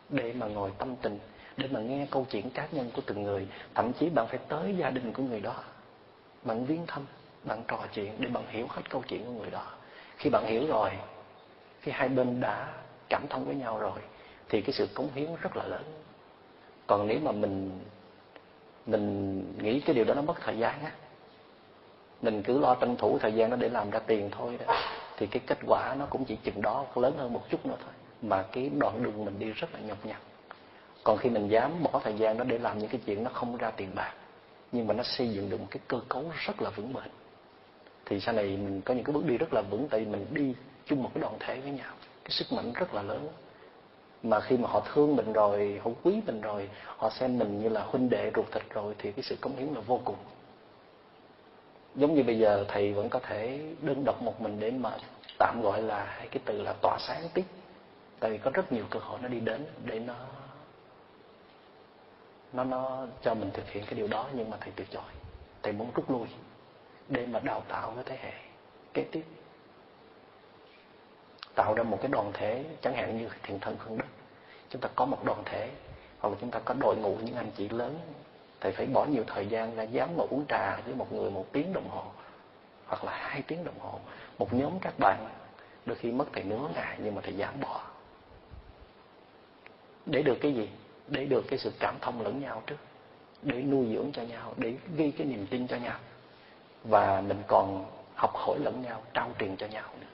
[0.09, 1.19] Để mà ngồi tâm tình.
[1.57, 3.47] Để mà nghe câu chuyện cá nhân của từng người.
[3.75, 5.63] Thậm chí bạn phải tới gia đình của người đó
[6.45, 7.05] bạn viếng thăm,
[7.43, 9.63] bạn trò chuyện để bạn hiểu hết câu chuyện của người đó.
[10.17, 10.91] Khi bạn hiểu rồi,
[11.81, 12.73] khi hai bên đã
[13.09, 13.99] cảm thông với nhau rồi,
[14.49, 15.83] thì cái sự cống hiến rất là lớn.
[16.87, 17.79] Còn nếu mà mình
[18.85, 20.91] mình nghĩ cái điều đó nó mất thời gian á,
[22.21, 24.75] mình cứ lo tranh thủ thời gian đó để làm ra tiền thôi đó,
[25.17, 27.93] thì cái kết quả nó cũng chỉ chừng đó lớn hơn một chút nữa thôi,
[28.21, 30.17] mà cái đoạn đường mình đi rất là nhọc nhằn.
[31.03, 33.57] Còn khi mình dám bỏ thời gian đó để làm những cái chuyện nó không
[33.57, 34.13] ra tiền bạc
[34.75, 37.09] nhưng mà nó xây dựng được một cái cơ cấu rất là vững bền.
[38.05, 40.25] Thì sau này mình có những cái bước đi rất là vững, tại vì mình
[40.31, 40.55] đi
[40.85, 41.93] chung một cái đoàn thể với nhau.
[42.23, 43.27] Cái sức mạnh rất là lớn.
[44.23, 47.69] Mà khi mà họ thương mình rồi, họ quý mình rồi, họ xem mình như
[47.69, 50.15] là huynh đệ ruột thịt rồi, thì cái sự cống hiến là vô cùng.
[51.95, 54.91] Giống như bây giờ, thầy vẫn có thể đơn độc một mình để mà
[55.39, 57.45] tạm gọi là hay cái từ là tỏa sáng tiếp.
[58.19, 60.15] Tại vì có rất nhiều cơ hội nó đi đến để nó
[62.55, 65.03] nó nó cho mình thực hiện cái điều đó nhưng mà thầy từ chối
[65.63, 66.27] thầy muốn rút lui
[67.09, 68.33] để mà đào tạo cái thế hệ
[68.93, 69.23] kế tiếp.
[71.55, 74.05] Tạo ra một cái đoàn thể, chẳng hạn như thiện thân phương đức,
[74.69, 75.71] chúng ta có một đoàn thể
[76.19, 77.99] hoặc là chúng ta có đội ngũ những anh chị lớn,
[78.61, 81.45] thầy phải bỏ nhiều thời gian ra dám ngồi uống trà với một người một
[81.51, 82.03] tiếng đồng hồ
[82.85, 83.99] hoặc là hai tiếng đồng hồ.
[84.37, 85.29] Một nhóm các bạn
[85.85, 87.81] đôi khi mất thầy nửa ngày nhưng mà thầy dám bỏ.
[90.05, 90.69] Để được cái gì?
[91.07, 92.75] Để được cái sự cảm thông lẫn nhau trước,
[93.41, 95.99] để nuôi dưỡng cho nhau, để ghi cái niềm tin cho nhau.
[96.83, 97.85] Và mình còn
[98.15, 100.07] học hỏi lẫn nhau, trao truyền cho nhau nữa.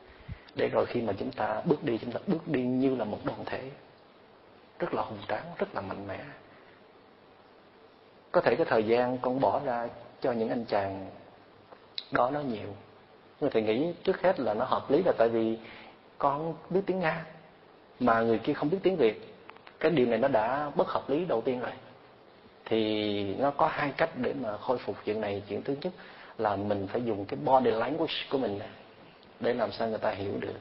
[0.55, 3.19] Để rồi khi mà chúng ta bước đi, chúng ta bước đi như là một
[3.23, 3.71] đoàn thể,
[4.79, 6.19] rất là hùng tráng, rất là mạnh mẽ.
[8.31, 9.87] Có thể cái thời gian con bỏ ra
[10.21, 11.09] cho những anh chàng
[12.11, 12.75] đó nó nhiều.
[13.39, 15.57] Nhưng thầy nghĩ trước hết là nó hợp lý là tại vì
[16.17, 17.25] con biết tiếng nga,
[17.99, 19.30] mà người kia không biết tiếng việt
[19.82, 21.71] cái điều này nó đã bất hợp lý đầu tiên rồi.
[22.65, 25.43] Thì nó có hai cách để mà khôi phục chuyện này.
[25.49, 25.93] Chuyện thứ nhất
[26.38, 28.59] là mình phải dùng cái body language của mình
[29.39, 30.59] để làm sao người ta hiểu được.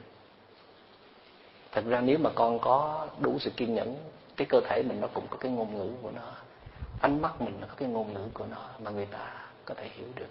[1.71, 3.95] Thật ra nếu mà con có đủ sự kiên nhẫn,
[4.35, 6.31] cái cơ thể mình nó cũng có cái ngôn ngữ của nó,
[7.01, 9.33] ánh mắt mình nó có cái ngôn ngữ của nó mà người ta
[9.65, 10.29] có thể hiểu được.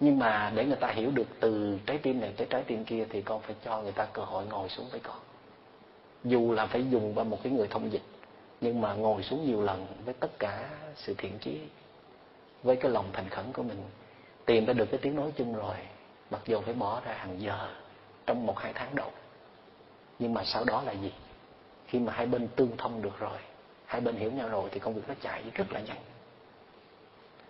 [0.00, 3.06] Nhưng mà để người ta hiểu được từ trái tim này tới trái tim kia
[3.10, 5.16] thì con phải cho người ta cơ hội ngồi xuống với con
[6.24, 8.02] dù là phải dùng qua một cái người thông dịch,
[8.60, 11.60] nhưng mà ngồi xuống nhiều lần với tất cả sự thiện chí,
[12.62, 13.78] với cái lòng thành khẩn của mình,
[14.44, 15.76] tìm ra được cái tiếng nói chung rồi,
[16.30, 17.68] mặc dù phải bỏ ra hàng giờ
[18.26, 19.10] trong một hai tháng đầu.
[20.18, 21.12] Nhưng mà sau đó là gì?
[21.86, 23.38] Khi mà hai bên tương thông được rồi,
[23.86, 26.00] hai bên hiểu nhau rồi thì công việc nó chạy rất là nhanh.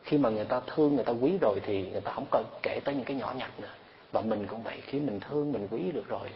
[0.02, 2.80] Khi mà người ta thương, người ta quý rồi thì người ta không cần kể
[2.84, 3.74] tới những cái nhỏ nhặt nữa.
[4.12, 6.28] Và mình cũng vậy, khi mình thương, mình quý được rồi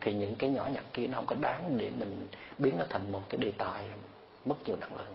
[0.00, 2.26] thì những cái nhỏ nhặt kia nó không có đáng để mình
[2.58, 3.84] biến nó thành một cái đề tài
[4.44, 5.14] mất nhiều năng lượng.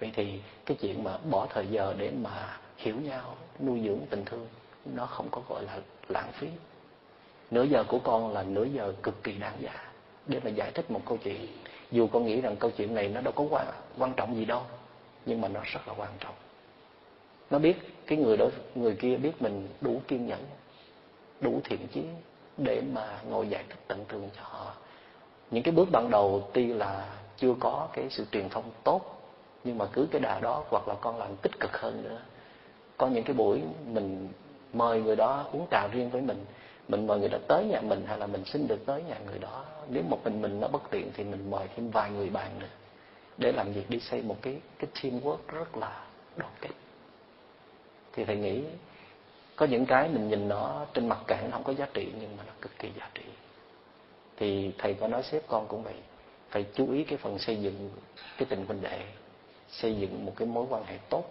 [0.00, 4.24] Vậy thì cái chuyện mà bỏ thời giờ để mà hiểu nhau nuôi dưỡng tình
[4.24, 4.46] thương
[4.94, 5.78] nó không có gọi là
[6.08, 6.48] lãng phí.
[7.50, 9.92] Nửa giờ của con là nửa giờ cực kỳ đáng giá.
[10.26, 11.46] Để mà giải thích một câu chuyện
[11.90, 13.66] dù con nghĩ rằng câu chuyện này nó đâu có quan,
[13.98, 14.62] quan trọng gì đâu
[15.26, 16.34] nhưng mà nó rất là quan trọng.
[17.50, 17.76] Nó biết
[18.06, 20.44] cái người đó người kia biết mình đủ kiên nhẫn
[21.40, 22.02] đủ thiện chí
[22.56, 24.72] để mà ngồi giải thích tận tường cho họ.
[25.50, 29.22] Những cái bước ban đầu tuy là chưa có cái sự truyền thông tốt,
[29.64, 32.20] nhưng mà cứ cái đà đó hoặc là con làm tích cực hơn nữa.
[32.96, 34.28] Có những cái buổi mình
[34.72, 36.44] mời người đó uống trà riêng với mình
[36.88, 39.38] mình mời người đó tới nhà mình hay là mình xin được tới nhà người
[39.38, 39.64] đó.
[39.88, 42.66] Nếu một mình mình nó bất tiện thì mình mời thêm vài người bạn nữa
[43.38, 46.04] để làm việc, đi xây một cái cái teamwork rất là
[46.36, 46.70] đoàn kết.
[48.12, 48.62] Thì thầy nghĩ
[49.56, 52.42] có những cái mình nhìn nó trên mặt cạn không có giá trị, nhưng mà
[52.46, 53.22] nó cực kỳ giá trị.
[54.36, 55.94] Thì thầy có nói xếp con cũng vậy,
[56.50, 57.90] phải chú ý cái phần xây dựng
[58.38, 59.00] cái tình huynh đệ,
[59.68, 61.24] xây dựng một cái mối quan hệ tốt.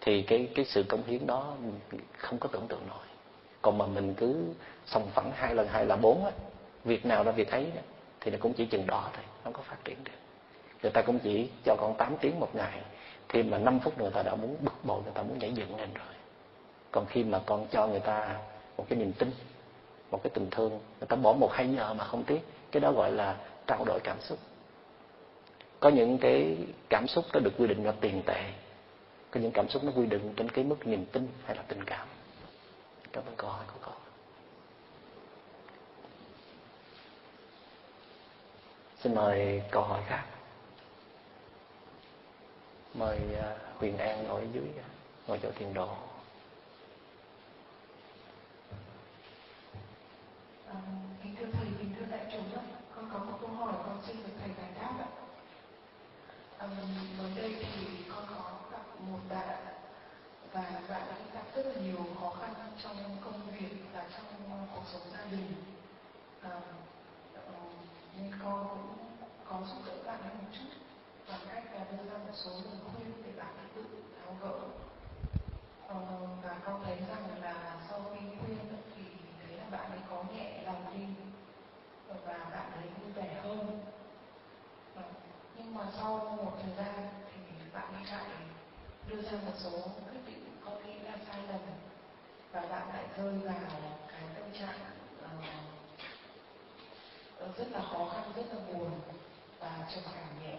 [0.00, 1.56] Thì cái cái sự công hiến đó
[2.16, 3.06] không có tưởng tượng nổi.
[3.62, 4.44] Còn mà mình cứ
[4.86, 6.30] sòng phẳng hai lần, hai là bốn á,
[6.84, 7.66] việc nào là việc ấy
[8.20, 10.12] thì nó cũng chỉ chừng đó thôi không có phát triển được.
[10.82, 12.80] Người ta cũng chỉ cho con 8 tiếng một ngày
[13.28, 15.76] thì mà 5 phút người ta đã muốn bực bội, người ta muốn nhảy dựng
[15.76, 16.13] lên rồi
[16.94, 18.40] còn khi mà con cho người ta
[18.76, 19.30] một cái niềm tin,
[20.10, 22.40] một cái tình thương, người ta bỏ một hai giờ mà không tiếc,
[22.72, 23.36] cái đó gọi là
[23.66, 24.38] trao đổi cảm xúc.
[25.80, 26.56] Có những cái
[26.88, 28.52] cảm xúc nó được quy định là tiền tệ,
[29.30, 31.84] có những cảm xúc nó quy định trên cái mức niềm tin hay là tình
[31.84, 32.08] cảm.
[33.12, 33.94] Cảm ơn câu hỏi của con.
[39.00, 40.24] Xin mời câu hỏi khác.
[42.94, 44.68] Mời à, huyền an ngồi dưới,
[45.26, 45.88] ngồi chỗ tiền đồ.
[50.74, 50.80] À,
[51.22, 52.62] kính thưa thầy, kính thưa đại chúng ạ,
[52.94, 55.08] con có một câu hỏi con xin được thầy giải đáp ạ.
[56.58, 56.66] À,
[57.18, 59.48] mới đây thì con có gặp một bạn
[60.52, 64.58] và bạn đã gặp rất là nhiều khó khăn trong công việc và trong ờ,
[64.74, 65.52] cuộc sống gia đình.
[66.42, 66.60] À,
[68.16, 70.68] nên con cũng có giúp đỡ bạn ấy một chút
[71.28, 73.84] bằng cách là đưa ra một số lời khuyên để bạn ấy tự
[74.18, 74.58] tháo gỡ.
[75.88, 75.96] Ờ,
[76.42, 78.58] và con thấy rằng là sau khi khuyên
[78.96, 79.02] thì
[79.42, 81.04] thấy là bạn ấy có nhẹ lòng đi
[82.08, 82.14] và
[82.52, 83.80] bạn ấy vui vẻ hơn
[84.96, 85.02] ờ,
[85.56, 87.40] nhưng mà sau một thời gian thì
[87.72, 88.26] bạn ấy lại
[89.08, 89.70] đưa ra một số
[90.10, 91.60] quyết định con nghĩ là sai lầm.
[92.52, 93.54] Và bạn lại rơi vào
[94.08, 94.78] cái tâm trạng
[97.44, 98.90] uh, rất là khó khăn rất là buồn
[99.60, 100.56] và trầm cảm nhẹ.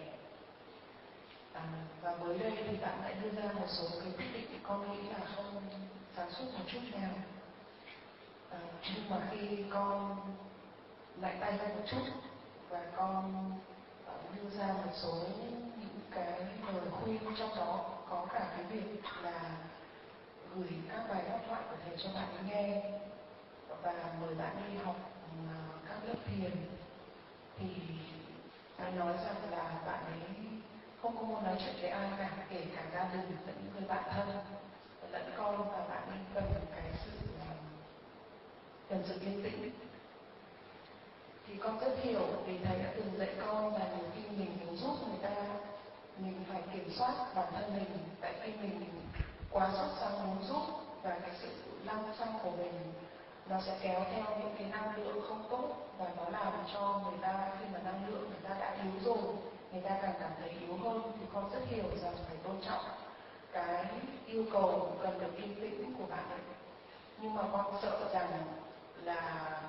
[1.52, 1.62] À,
[2.02, 5.08] và mới đây thì bạn lại đưa ra một số cái quyết định con nghĩ
[5.08, 5.62] là không
[6.16, 7.12] sáng suốt một chút nào.
[8.50, 8.58] À,
[8.94, 10.16] nhưng mà khi con
[11.20, 12.02] lại tay ra một chút
[12.68, 13.52] và con
[14.06, 15.14] uh, đưa ra một số
[15.80, 19.50] những cái lời khuyên trong đó có cả cái việc là
[20.54, 22.82] gửi các bài pháp thoại của thầy cho bạn ấy nghe
[23.82, 24.96] và mời bạn đi học
[25.48, 25.54] ờ,
[25.88, 26.50] các lớp thiền.
[27.58, 27.66] Thì
[28.76, 30.20] anh nói rằng là bạn ấy
[31.02, 33.88] không có muốn nói chuyện với ai cả, kể cả gia đình lẫn những người
[33.88, 34.28] bạn thân,
[35.10, 36.44] lẫn con, và bạn ấy cần
[36.76, 37.54] cái sự ờ,
[38.88, 39.70] cần sự yên tĩnh.
[41.46, 44.76] Thì con rất hiểu vì thầy đã từng dạy con là nhiều khi mình muốn
[44.76, 45.34] giúp người ta
[46.18, 48.90] mình phải kiểm soát bản thân mình, tại khi mình
[49.50, 50.62] quá sốt sắng muốn giúp
[51.02, 51.48] và cái sự
[51.84, 52.92] lăng xăng của mình
[53.48, 57.18] nó sẽ kéo theo những cái năng lượng không tốt và nó làm cho người
[57.22, 59.34] ta, khi mà năng lượng người ta đã yếu rồi,
[59.72, 62.84] người ta càng cảm thấy yếu hơn thì con rất hiểu rằng phải tôn trọng
[63.52, 63.84] cái
[64.26, 66.38] yêu cầu cần được yên tĩnh của bạn ấy.
[67.20, 68.30] Nhưng mà con sợ rằng
[69.02, 69.60] là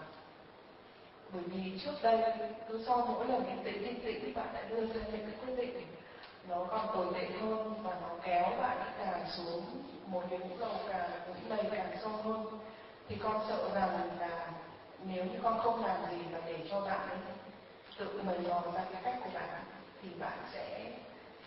[1.34, 2.22] bởi vì trước đây
[2.68, 5.56] cứ sau mỗi lần yên tĩnh yên tĩnh bạn lại đưa ra những cái quyết
[5.56, 5.88] định
[6.50, 9.64] nó còn tồi tệ hơn và nó kéo bạn càng xuống
[10.06, 12.60] một cái vũng lầu càng vũng đầy càng sâu hơn.
[13.08, 14.52] Thì con sợ rằng là
[15.06, 17.18] nếu như con không làm gì và để cho bạn ấy
[17.98, 19.64] tự mời mò ra cái cách của bạn
[20.02, 20.91] thì bạn sẽ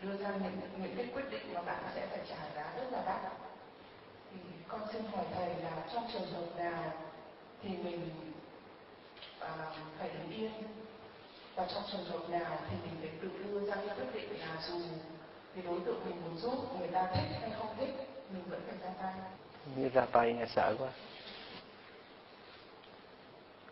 [0.02, 3.02] đưa ra những những cái quyết định mà bạn sẽ phải trả giá rất là
[3.06, 3.32] đắt.
[4.30, 4.38] Thì
[4.68, 6.92] con xin hỏi thầy là trong trường hợp nào
[7.62, 8.32] thì mình
[9.40, 9.50] à,
[9.98, 10.52] phải đứng yên
[11.60, 14.56] và trong trường hợp nào thì mình phải tự đưa ra cái quyết định là
[14.68, 14.80] dù
[15.54, 17.94] thì đối tượng mình muốn giúp, người ta thích hay không thích,
[18.32, 19.14] mình vẫn phải ra tay.
[19.76, 20.88] Như ra tay nghe sợ quá.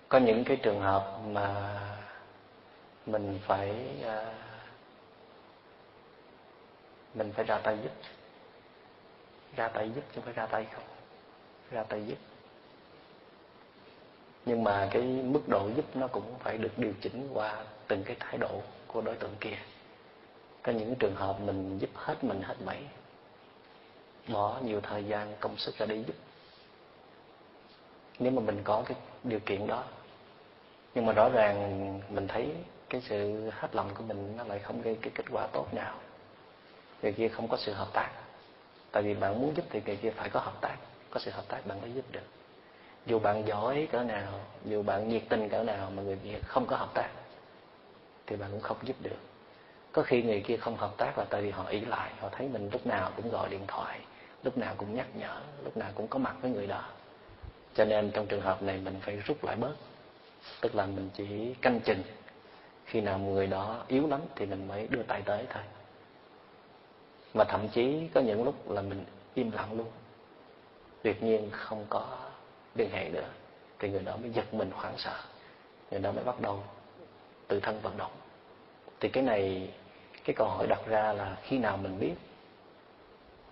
[0.08, 1.80] Có những cái trường hợp mà
[3.06, 3.74] mình phải
[4.04, 4.34] à,
[7.14, 7.92] mình phải ra tay giúp.
[9.56, 10.84] Ra tay giúp chứ phải ra tay không.
[11.70, 12.18] Ra tay giúp
[14.48, 18.16] nhưng mà cái mức độ giúp nó cũng phải được điều chỉnh qua từng cái
[18.20, 19.56] thái độ của đối tượng kia.
[20.62, 22.78] Có những trường hợp mình giúp hết mình hết mẩy
[24.28, 26.16] bỏ nhiều thời gian, công sức ra đi giúp.
[28.18, 29.84] Nếu mà mình có cái điều kiện đó.
[30.94, 32.54] Nhưng mà rõ ràng mình thấy
[32.88, 35.94] cái sự hết lòng của mình nó lại không gây cái kết quả tốt nào.
[37.02, 38.10] Người kia không có sự hợp tác.
[38.92, 40.76] Tại vì bạn muốn giúp thì người kia phải có hợp tác.
[41.10, 42.37] Có sự hợp tác bạn mới giúp được
[43.08, 46.66] dù bạn giỏi cỡ nào, dù bạn nhiệt tình cỡ nào mà người kia không
[46.66, 47.08] có hợp tác,
[48.26, 49.16] thì bạn cũng không giúp được.
[49.92, 52.48] Có khi người kia không hợp tác là tại vì họ ý lại, họ thấy
[52.48, 54.00] mình lúc nào cũng gọi điện thoại,
[54.42, 56.84] lúc nào cũng nhắc nhở, lúc nào cũng có mặt với người đó.
[57.74, 59.74] Cho nên trong trường hợp này mình phải rút lại bớt.
[60.60, 62.02] Tức là mình chỉ canh chừng.
[62.84, 65.62] Khi nào người đó yếu lắm thì mình mới đưa tay tới thôi.
[67.34, 69.04] Mà thậm chí có những lúc là mình
[69.34, 69.86] im lặng luôn.
[71.02, 72.18] Tuyệt nhiên không có
[72.78, 73.28] liên hệ nữa,
[73.78, 75.16] thì người đó mới giật mình hoảng sợ.
[75.90, 76.62] Người đó mới bắt đầu
[77.48, 78.12] tự thân vận động.
[79.00, 79.70] Thì cái này,
[80.24, 82.14] cái câu hỏi đặt ra là khi nào mình biết?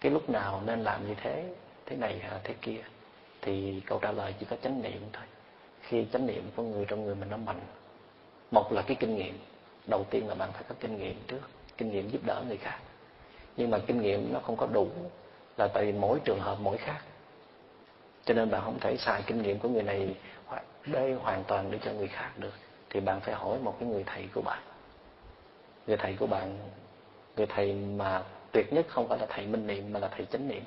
[0.01, 1.55] Cái lúc nào nên làm như thế
[1.87, 2.81] thế này hay thế kia?
[3.43, 5.25] Thì câu trả lời chỉ có chánh niệm thôi.
[5.81, 7.61] Khi chánh niệm của người trong người mình nó mạnh,
[8.51, 9.39] một là cái kinh nghiệm.
[9.87, 11.41] Đầu tiên là bạn phải có kinh nghiệm trước,
[11.77, 12.79] kinh nghiệm giúp đỡ người khác.
[13.57, 14.89] Nhưng mà kinh nghiệm nó không có đủ
[15.57, 17.01] là tại vì mỗi trường hợp mỗi khác
[18.27, 20.15] cho nên bạn không thể xài kinh nghiệm của người này
[20.87, 22.53] đây hoàn toàn để cho người khác được.
[22.91, 24.63] Thì bạn phải hỏi một cái người thầy của bạn.
[25.87, 26.59] Người thầy của bạn
[27.37, 28.23] người thầy mà
[28.53, 30.63] tuyệt nhất không phải là thầy minh niệm, mà là thầy chánh niệm.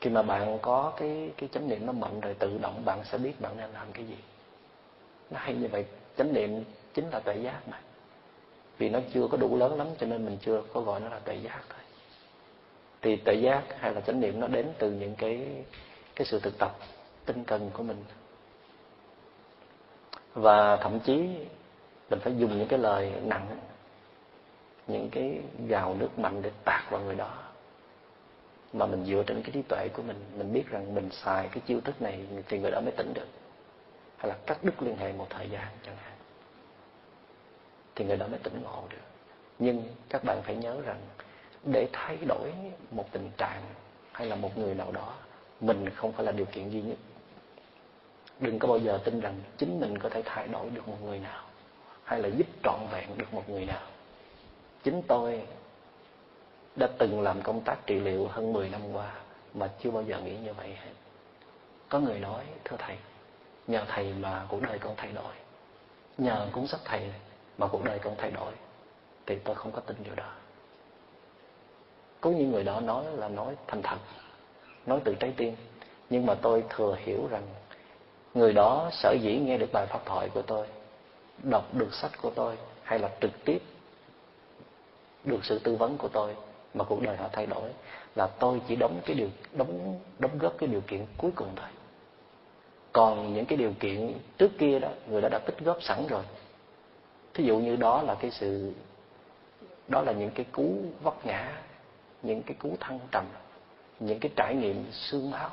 [0.00, 3.18] Khi mà bạn có cái cái chánh niệm nó mạnh rồi tự động bạn sẽ
[3.18, 4.16] biết bạn nên làm cái gì.
[5.30, 5.86] Nó hay như vậy.
[6.16, 7.80] Chánh niệm chính là tuệ giác mà.
[8.78, 11.18] Vì nó chưa có đủ lớn lắm, cho nên mình chưa có gọi nó là
[11.18, 11.78] tuệ giác thôi
[13.02, 15.64] thì tuệ giác hay là chánh niệm nó đến từ những cái
[16.16, 16.76] cái sự thực tập
[17.26, 18.04] tinh cần của mình.
[20.34, 21.28] Và thậm chí
[22.10, 23.58] mình phải dùng những cái lời nặng,
[24.86, 27.38] những cái gào nước mạnh để tạt vào người đó.
[28.72, 31.60] Mà mình dựa trên cái trí tuệ của mình mình biết rằng mình xài cái
[31.66, 33.28] chiêu thức này thì người đó mới tỉnh được.
[34.16, 36.12] Hay là cắt đứt liên hệ một thời gian chẳng hạn,
[37.94, 38.96] thì người đó mới tỉnh ngộ được.
[39.58, 41.00] Nhưng các bạn phải nhớ rằng
[41.64, 42.52] để thay đổi
[42.90, 43.62] một tình trạng
[44.12, 45.14] hay là một người nào đó,
[45.60, 46.98] mình không phải là điều kiện duy nhất.
[48.40, 51.18] Đừng có bao giờ tin rằng chính mình có thể thay đổi được một người
[51.18, 51.44] nào,
[52.04, 53.82] hay là giúp trọn vẹn được một người nào.
[54.82, 55.42] Chính tôi
[56.76, 59.12] đã từng làm công tác trị liệu hơn 10 năm qua
[59.54, 60.92] mà chưa bao giờ nghĩ như vậy hết.
[61.88, 62.96] Có người nói, thưa thầy,
[63.66, 65.34] nhờ thầy mà cuộc đời con thay đổi.
[66.18, 67.12] Nhờ cuốn sách thầy
[67.58, 68.52] mà cuộc đời con thay đổi.
[69.26, 70.32] Thì tôi không có tin điều đó
[72.20, 73.96] có những người đó nói là nói thành thật,
[74.86, 75.54] nói từ trái tim.
[76.10, 77.42] Nhưng mà tôi thừa hiểu rằng
[78.34, 80.66] người đó sở dĩ nghe được bài pháp thoại của tôi,
[81.42, 83.58] đọc được sách của tôi, hay là trực tiếp
[85.24, 86.36] được sự tư vấn của tôi
[86.74, 87.70] mà cuộc đời họ thay đổi,
[88.14, 91.68] là tôi chỉ đóng cái điều, đóng đóng góp cái điều kiện cuối cùng thôi.
[92.92, 96.22] Còn những cái điều kiện trước kia đó, người đã đã tích góp sẵn rồi.
[97.34, 98.72] Thí dụ như đó là cái sự,
[99.88, 101.62] đó là những cái cú vấp ngã
[102.22, 103.24] những cái cú thăng trầm,
[104.00, 105.50] những cái trải nghiệm xương máu.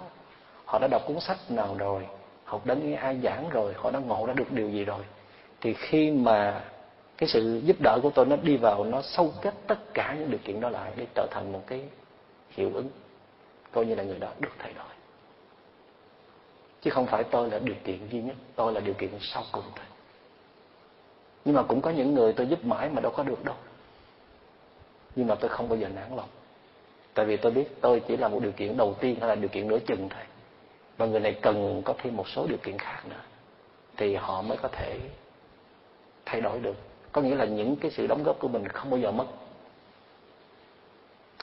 [0.66, 2.07] Họ đã đọc cuốn sách nào rồi,
[2.43, 5.01] học đến nghe ai giảng rồi, họ đã ngộ đã được điều gì rồi.
[5.61, 6.63] Thì khi mà
[7.18, 10.32] cái sự giúp đỡ của tôi nó đi vào, nó sâu kết tất cả những
[10.32, 11.82] điều kiện đó lại, để trở thành một cái
[12.49, 12.89] hiệu ứng,
[13.72, 14.86] coi như là người đó được thay đổi.
[16.82, 19.63] Chứ không phải tôi là điều kiện duy nhất, tôi là điều kiện sau cùng
[19.76, 19.86] thôi.
[21.45, 23.55] Nhưng mà cũng có những người tôi giúp mãi mà đâu có được đâu.
[25.16, 26.30] Nhưng mà tôi không bao giờ nản lòng
[27.16, 29.49] tại vì tôi biết tôi chỉ là một điều kiện đầu tiên hay là điều
[29.49, 30.24] kiện nửa chừng thôi.
[30.97, 33.22] Và người này cần có thêm một số điều kiện khác nữa.
[33.97, 34.99] Thì họ mới có thể
[36.26, 36.76] thay đổi được.
[37.11, 39.26] Có nghĩa là những cái sự đóng góp của mình không bao giờ mất.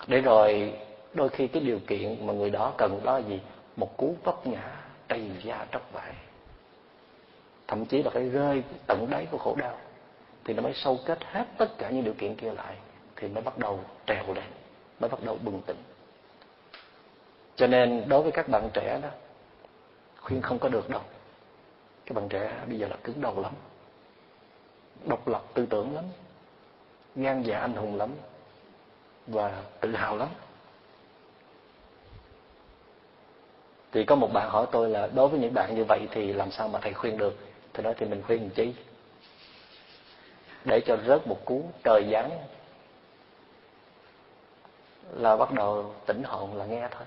[0.06, 0.74] Để rồi
[1.14, 3.40] đôi khi cái điều kiện mà người đó cần đó là gì?
[3.76, 6.12] Một cú vấp ngã trầy da tróc vải.
[7.68, 9.78] Thậm chí là phải rơi tận đáy của khổ đau.
[10.44, 12.74] Thì nó mới sâu kết hết tất cả những điều kiện kia lại.
[13.16, 14.44] Thì mới bắt đầu trèo lên
[15.02, 15.76] mới bắt đầu bừng tỉnh.
[17.56, 19.08] Cho nên đối với các bạn trẻ đó,
[20.20, 21.00] khuyên không có được đâu.
[22.06, 23.52] Các bạn trẻ bây giờ là cứng đầu lắm,
[25.04, 26.04] độc lập tư tưởng lắm
[27.16, 28.10] gan dạ anh hùng lắm
[29.26, 30.28] và tự hào lắm.
[33.92, 36.50] Thì có một bạn hỏi tôi là đối với những bạn như vậy thì làm
[36.50, 37.36] sao mà thầy khuyên được?
[37.72, 38.74] Tôi nói thì mình khuyên làm chi?
[40.64, 42.30] Để cho rớt một cú trời giáng
[45.10, 47.04] là bắt đầu tỉnh hồn là nghe thôi.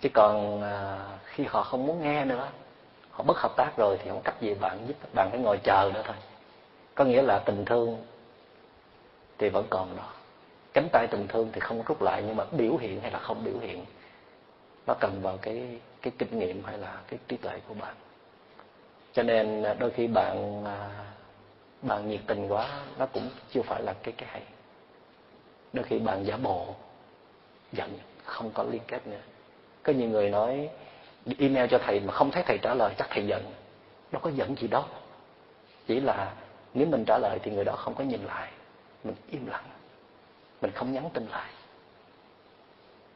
[0.00, 2.48] Chứ còn à, khi họ không muốn nghe nữa,
[3.10, 5.90] họ bất hợp tác rồi thì không cách gì bạn giúp bạn phải ngồi chờ
[5.94, 6.16] nữa thôi.
[6.94, 7.98] Có nghĩa là tình thương
[9.38, 10.08] thì vẫn còn đó.
[10.72, 13.44] Cánh tay tình thương thì không rút lại nhưng mà biểu hiện hay là không
[13.44, 13.84] biểu hiện,
[14.86, 17.94] nó cần vào cái cái kinh nghiệm hay là cái trí tuệ của bạn.
[19.12, 21.04] Cho nên à, đôi khi bạn à,
[21.82, 24.42] bạn nhiệt tình quá, nó cũng chưa phải là cái cái hay
[25.72, 26.74] đôi khi bạn giả bộ,
[27.72, 29.20] giận, không có liên kết nữa.
[29.82, 30.68] Có nhiều người nói,
[31.38, 33.42] email cho thầy mà không thấy thầy trả lời, chắc thầy giận.
[34.12, 34.84] Đâu có giận gì đâu.
[35.86, 36.34] Chỉ là
[36.74, 38.50] nếu mình trả lời thì người đó không có nhìn lại.
[39.04, 39.64] Mình im lặng.
[40.60, 41.50] Mình không nhắn tin lại.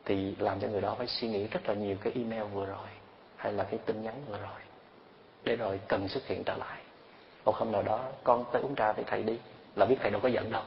[0.05, 2.89] Thì làm cho người đó phải suy nghĩ rất là nhiều cái email vừa rồi,
[3.37, 4.61] hay là cái tin nhắn vừa rồi,
[5.45, 6.79] để rồi cần xuất hiện trở lại.
[7.45, 9.39] Một hôm nào đó con tới uống trà với thầy đi,
[9.77, 10.63] là biết thầy đâu có giận đâu.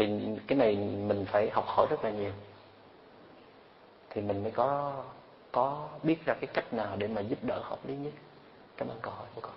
[0.00, 0.08] Thì
[0.46, 2.32] cái này mình phải học hỏi rất là nhiều.
[4.10, 4.92] Thì mình mới có
[5.52, 8.12] có biết ra cái cách nào để mà giúp đỡ hợp lý nhất.
[8.76, 9.52] Cảm ơn câu hỏi của con.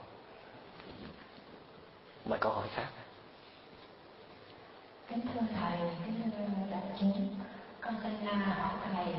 [2.26, 2.88] Mời câu hỏi khác.
[5.10, 7.36] Kính thưa thầy kính thưa đại chúng.
[7.82, 9.14] Con xin là hỏi thầy.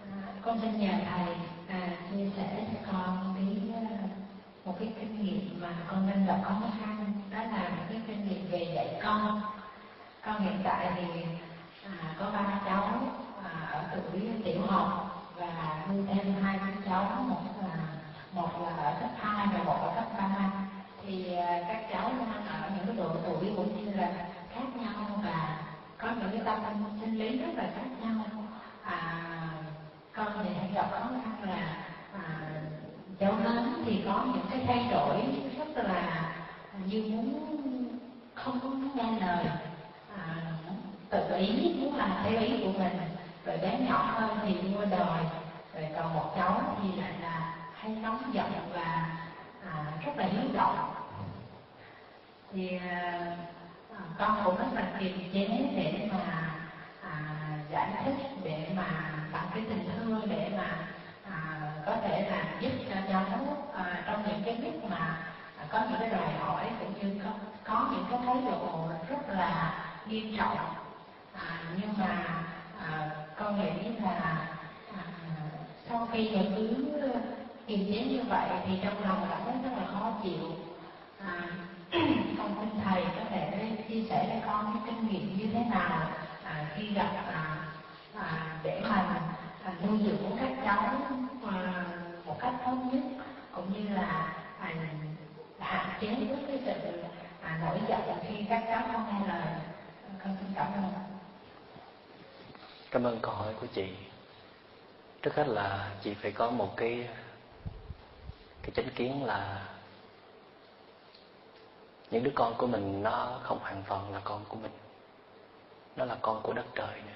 [0.00, 1.34] À, con xin nhờ thầy
[1.68, 4.08] à, chia sẻ cho con cái à,
[4.64, 7.12] một cái kinh nghiệm mà con đang gặp khó khăn.
[7.30, 9.42] Đó là cái kinh nghiệm về dạy con
[10.26, 11.22] con hiện tại thì
[11.84, 13.00] à, có ba cháu
[13.44, 17.76] à, ở tuổi tiểu học và nuôi thêm hai đứa cháu một là
[18.32, 20.50] một là ở cấp hai và một ở cấp ba.
[21.02, 24.12] Thì à, các cháu đang ở những cái độ tuổi cũng như là
[24.54, 25.58] khác nhau và
[25.98, 28.24] có những cái tâm sinh lý rất là khác nhau.
[28.82, 29.22] À,
[30.12, 31.76] con thì hay gặp khó khăn là
[32.12, 32.22] à,
[33.20, 35.16] cháu lớn thì có những cái thay đổi
[35.58, 36.32] rất là
[36.86, 37.56] như muốn
[38.34, 39.44] không có nghe lời
[41.10, 42.98] tự ý muốn làm theo ý của mình
[43.44, 45.20] rồi bé nhỏ hơn thì mua đòi
[45.74, 49.06] rồi còn một cháu thì lại là hay nóng giận và
[49.64, 50.94] à, rất là hiếu động.
[52.52, 53.36] Thì à,
[53.92, 56.50] à con cũng rất là kiềm chế để mà
[57.02, 57.20] à,
[57.70, 58.86] giải thích để mà
[59.32, 60.78] bằng cái tình thương để mà
[61.30, 63.24] à, có thể là giúp cho cháu
[63.74, 65.18] à, trong những cái lúc mà
[65.70, 67.30] có những cái đòi hỏi cũng như có,
[67.64, 70.58] có những cái thái độ rất là nghiêm trọng.
[71.32, 72.44] À, nhưng mà
[72.80, 74.48] à, con nghĩ là
[74.96, 75.02] à,
[75.88, 76.84] sau khi giải cứ
[77.66, 80.56] tìm chế như vậy thì trong lòng cảm thấy rất là khó chịu.
[81.18, 81.42] À,
[82.38, 83.46] con xin thầy có thể
[83.88, 86.08] chia sẻ với con cái kinh nghiệm như thế nào
[86.44, 87.56] à, khi gặp à,
[88.14, 89.20] à, để mà
[89.64, 91.00] à, nuôi dưỡng các cháu
[91.46, 91.84] à,
[92.24, 93.02] một cách tốt nhất
[93.52, 94.74] cũng như là à,
[95.58, 96.90] hạn chế với cái sự
[97.42, 99.46] à, nổi giận khi các cháu không nghe lời
[100.24, 100.92] con xin cảm ơn.
[102.90, 103.88] Cảm ơn câu hỏi của chị.
[105.22, 107.08] Trước hết là chị phải có một cái
[108.62, 109.68] cái chánh kiến là
[112.10, 114.72] những đứa con của mình nó không hoàn toàn là con của mình.
[115.96, 117.12] Nó là con của đất trời nữa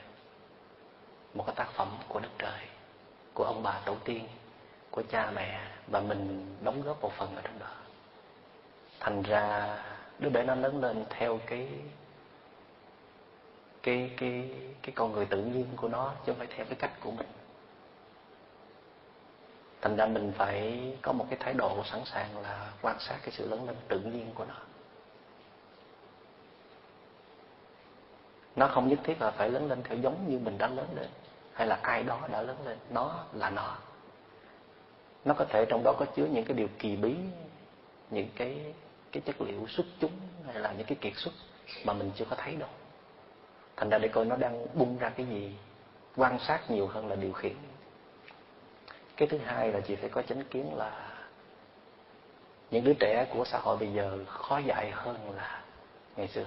[1.34, 2.60] một cái tác phẩm của đất trời,
[3.34, 4.28] của ông bà tổ tiên,
[4.90, 7.70] của cha mẹ và mình đóng góp một phần ở trong đó.
[9.00, 9.76] Thành ra
[10.18, 11.68] đứa bé nó lớn lên theo cái
[13.82, 14.50] cái cái
[14.82, 17.26] cái con người tự nhiên của nó, chứ không phải theo cái cách của mình.
[19.80, 23.30] Thành ra mình phải có một cái thái độ sẵn sàng là quan sát cái
[23.30, 24.54] sự lớn lên tự nhiên của nó.
[28.56, 31.08] Nó không nhất thiết là phải lớn lên theo giống như mình đã lớn lên,
[31.52, 32.78] hay là ai đó đã lớn lên.
[32.90, 33.78] Nó là nó.
[35.24, 37.14] Nó có thể trong đó có chứa những cái điều kỳ bí,
[38.10, 38.74] những cái
[39.12, 40.12] cái chất liệu xuất chúng,
[40.46, 41.34] hay là những cái kiệt xuất
[41.84, 42.68] mà mình chưa có thấy đâu
[43.80, 45.54] thành ra để coi nó đang bung ra cái gì,
[46.16, 47.54] quan sát nhiều hơn là điều khiển.
[49.16, 51.10] Cái thứ hai là chị phải có chánh kiến là
[52.70, 55.62] những đứa trẻ của xã hội bây giờ khó dạy hơn là
[56.16, 56.44] ngày xưa.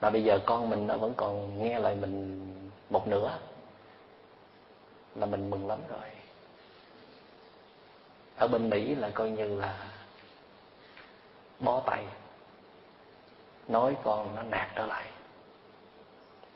[0.00, 2.46] Mà bây giờ con mình nó vẫn còn nghe lời mình
[2.90, 3.38] một nửa
[5.14, 6.10] là mình mừng lắm rồi.
[8.36, 9.86] Ở bên mỹ là coi như là
[11.60, 12.04] bó tay,
[13.68, 15.04] nói con nó nạt trở lại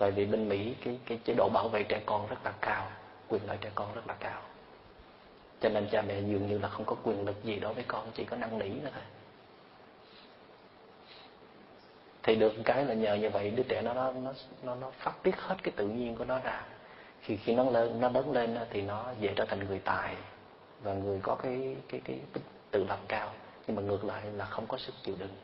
[0.01, 2.91] tại vì bên mỹ cái cái chế độ bảo vệ trẻ con rất là cao,
[3.29, 4.43] quyền lợi trẻ con rất là cao.
[5.61, 8.11] Cho nên cha mẹ dường như là không có quyền lực gì đối với con,
[8.15, 9.03] chỉ có năn nỉ nữa thôi.
[12.23, 14.13] Thì được cái là nhờ như vậy đứa trẻ nó nó
[14.63, 16.63] nó nó phát tiết hết cái tự nhiên của nó ra.
[17.21, 20.17] Khi khi nó lớn nó lớn lên thì nó dễ trở thành người tài
[20.83, 22.21] và người có cái cái cái
[22.71, 23.33] tự lập cao.
[23.67, 25.35] Nhưng mà ngược lại là không có sức chịu đựng.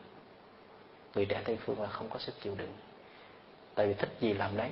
[1.15, 2.73] Người trẻ tây phương là không có sức chịu đựng
[3.77, 4.71] tại vì thích gì làm đấy.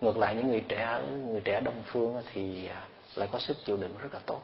[0.00, 2.82] Ngược lại những người trẻ người trẻ đông phương thì à,
[3.14, 4.40] lại có sức chịu đựng rất là tốt.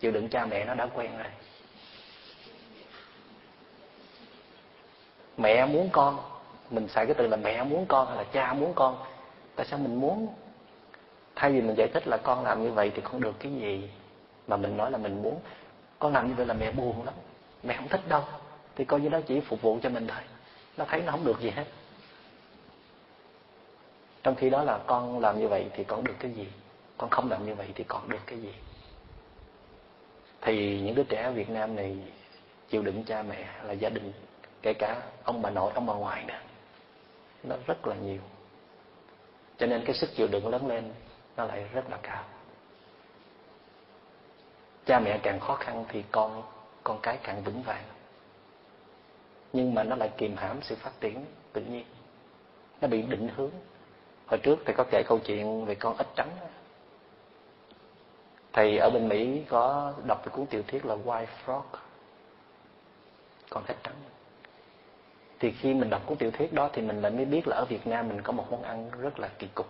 [0.00, 1.26] Chịu đựng cha mẹ nó đã quen rồi.
[5.36, 6.18] Mẹ muốn con,
[6.70, 9.04] mình xài cái từ là mẹ muốn con hay là cha muốn con,
[9.56, 10.34] tại sao mình muốn?
[11.36, 13.90] Thay vì mình giải thích là con làm như vậy thì con được cái gì
[14.46, 15.40] mà mình nói là mình muốn?
[15.98, 17.14] Con làm như vậy là mẹ buồn lắm.
[17.62, 18.22] Mẹ không thích đâu.
[18.76, 20.22] Thì coi như đó chỉ phục vụ cho mình thôi.
[20.76, 21.64] Nó thấy nó không được gì hết
[24.24, 26.48] trong khi đó là con làm như vậy thì con được cái gì?
[26.98, 28.54] Con không làm như vậy thì con được cái gì?
[30.40, 31.98] Thì những đứa trẻ ở Việt Nam này
[32.68, 34.12] chịu đựng cha mẹ là gia đình,
[34.62, 36.38] kể cả ông bà nội, ông bà ngoại nữa
[37.42, 38.20] nó rất là nhiều.
[39.58, 40.92] Cho nên cái sức chịu đựng lớn lên
[41.36, 42.24] nó lại rất là cao.
[44.86, 46.42] Cha mẹ càng khó khăn thì con
[46.84, 47.84] con cái càng vững vàng.
[49.52, 51.84] Nhưng mà nó lại kìm hãm sự phát triển tự nhiên.
[52.80, 53.50] Nó bị định hướng
[54.26, 56.30] hồi trước thì có kể câu chuyện về con ếch trắng
[58.54, 61.62] thầy ở bên mỹ có đọc cái cuốn tiểu thuyết là white frog,
[63.50, 63.94] con ếch trắng.
[65.40, 67.64] Thì khi mình đọc cuốn tiểu thuyết đó thì mình lại mới biết là ở
[67.64, 69.66] Việt Nam mình có một món ăn rất là kỳ cục.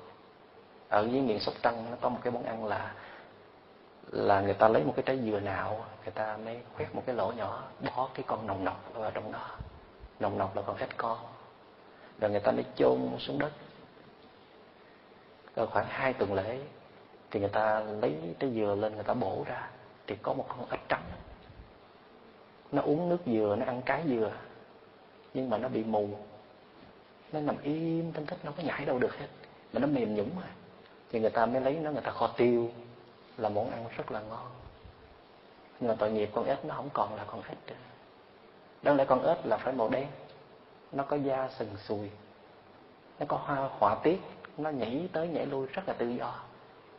[0.88, 2.94] Ở dưới miền Sóc Trăng nó có một cái món ăn là
[4.10, 7.16] là người ta lấy một cái trái dừa nào người ta mới khoét một cái
[7.16, 9.50] lỗ nhỏ bỏ cái con nồng nọc vào trong đó.
[10.20, 11.18] Nồng nọc là con ếch con.
[12.20, 13.50] Rồi người ta mới chôn xuống đất
[15.56, 16.58] rồi khoảng hai tuần lễ
[17.30, 19.68] thì người ta lấy trái dừa lên người ta bổ ra
[20.06, 21.02] thì có một con ếch trắng.
[22.72, 24.32] Nó uống nước dừa, nó ăn cái dừa,
[25.34, 26.08] nhưng mà nó bị mù.
[27.32, 29.26] Nó nằm im tinh thích nó không có nhảy đâu được hết.
[29.72, 30.48] Mà nó mềm nhũng mà.
[31.10, 32.70] Thì người ta mới lấy nó, người ta kho tiêu
[33.36, 34.46] là món ăn rất là ngon.
[35.80, 37.74] Nhưng mà tội nghiệp con ếch nó không còn là con ếch nữa.
[38.82, 40.06] Đáng lẽ con ếch là phải màu đen.
[40.92, 42.10] Nó có da sừng sùi.
[43.18, 44.20] Nó có hoa, họa tiết
[44.56, 46.34] nó nhảy tới nhảy lui rất là tự do.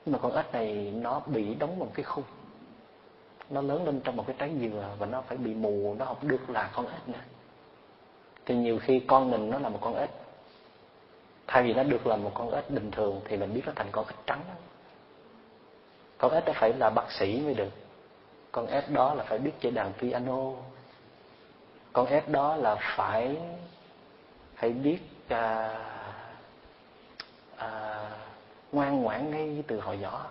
[0.06, 2.24] Nhưng mà con ếch này nó bị đóng vào một cái khung.
[3.50, 6.28] Nó lớn lên trong một cái trái dừa và nó phải bị mù nó không
[6.28, 7.20] được là con ếch nữa.
[8.46, 10.10] Thì nhiều khi con mình nó là một con ếch.
[11.48, 13.88] Thay vì nó được là một con ếch bình thường thì mình biết nó thành
[13.92, 14.42] con ếch trắng.
[16.18, 17.72] Con ếch đó phải là bác sĩ mới được.
[18.52, 20.52] Con ếch đó là phải biết chơi đàn piano.
[21.94, 23.38] Con ếch đó là phải
[24.56, 25.00] phải biết
[25.34, 25.38] uh,
[27.58, 28.10] à,
[28.72, 30.28] ngoan ngoãn ngay từ hồi nhỏ.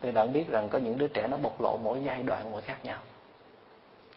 [0.00, 2.62] Thì bạn biết rằng có những đứa trẻ nó bộc lộ mỗi giai đoạn mỗi
[2.62, 2.98] khác nhau.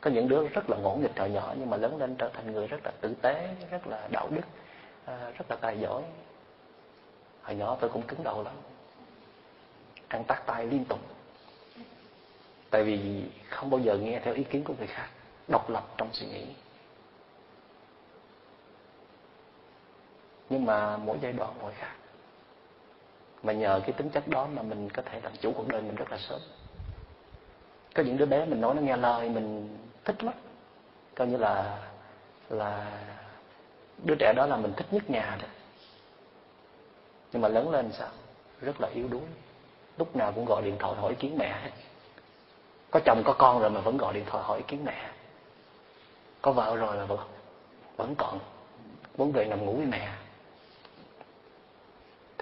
[0.02, 2.52] Có những đứa rất là ngỗ nghịch hồi nhỏ nhưng mà lớn lên trở thành
[2.52, 4.46] người rất là tử tế rất là đạo đức
[5.06, 6.04] à, rất là tài giỏi.
[7.42, 8.54] Hồi nhỏ tôi cũng cứng đầu lắm
[10.16, 11.00] ăn tắt tay liên tục.
[12.70, 15.08] Tại vì không bao giờ nghe theo ý kiến của người khác
[15.48, 16.46] độc lập trong suy nghĩ.
[20.56, 21.92] Nhưng mà mỗi giai đoạn mỗi khác.
[23.44, 25.96] Mà nhờ cái tính chất đó mà mình có thể làm chủ cuộc đời mình
[25.96, 26.40] rất là sớm.
[27.96, 30.34] Có những đứa bé mình nói nó nghe lời mình thích lắm.
[31.16, 31.80] Coi như là
[32.50, 32.92] là
[34.04, 35.48] đứa trẻ đó là mình thích nhất nhà đó
[37.32, 38.10] nhưng mà lớn lên sao?
[38.62, 39.22] Rất là yếu đuối.
[39.98, 41.60] Lúc nào cũng gọi điện thoại hỏi ý kiến mẹ.
[41.64, 41.72] Hết
[42.92, 45.10] có chồng có con rồi mà vẫn gọi điện thoại hỏi ý kiến mẹ.
[46.42, 47.20] Có vợ rồi mà vẫn
[47.98, 48.40] vẫn còn.
[49.18, 50.10] Muốn về nằm ngủ với mẹ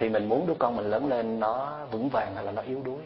[0.04, 2.82] thì mình muốn đứa con mình lớn lên nó vững vàng hay là nó yếu
[2.84, 3.02] đuối.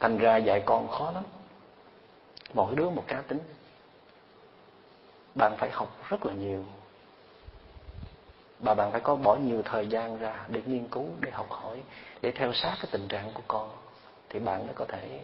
[0.00, 1.24] Thành ra dạy con khó lắm.
[2.54, 3.38] Mỗi đứa một cá tính.
[5.34, 6.64] Bạn phải học rất là nhiều.
[8.60, 11.82] Và bạn phải có bỏ nhiều thời gian ra để nghiên cứu, để học hỏi,
[12.20, 13.70] để theo sát cái tình trạng của con.
[14.28, 15.20] Thì bạn mới có thể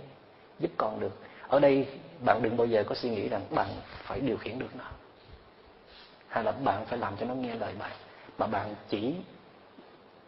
[0.59, 1.19] giúp con được.
[1.49, 1.87] Ở đây,
[2.25, 4.85] bạn đừng bao giờ có suy nghĩ rằng bạn phải điều khiển được nó.
[6.29, 7.93] Hay là bạn phải làm cho nó nghe lời bạn.
[8.39, 9.15] Mà bạn chỉ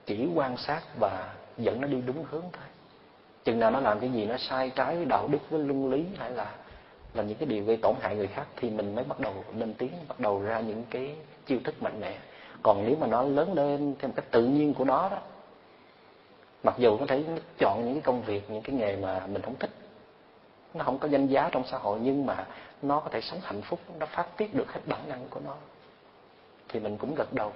[0.06, 2.64] chỉ quan sát và dẫn nó đi đúng hướng thôi.
[3.44, 6.04] Chừng nào nó làm cái gì nó sai trái với đạo đức với luân lý,
[6.18, 6.54] hay là
[7.14, 9.74] là những cái điều gây tổn hại người khác thì mình mới bắt đầu lên
[9.74, 11.16] tiếng, bắt đầu ra những cái
[11.46, 12.18] chiêu thức mạnh mẽ.
[12.62, 15.18] Còn nếu mà nó lớn lên theo một cách tự nhiên của nó đó,
[16.62, 17.24] mặc dù có thể
[17.58, 19.70] chọn những cái công việc, những cái nghề mà mình không thích,
[20.74, 22.46] nó không có danh giá trong xã hội, nhưng mà
[22.82, 25.54] nó có thể sống hạnh phúc, nó phát tiết được hết bản năng của nó,
[26.68, 27.52] thì mình cũng gật đầu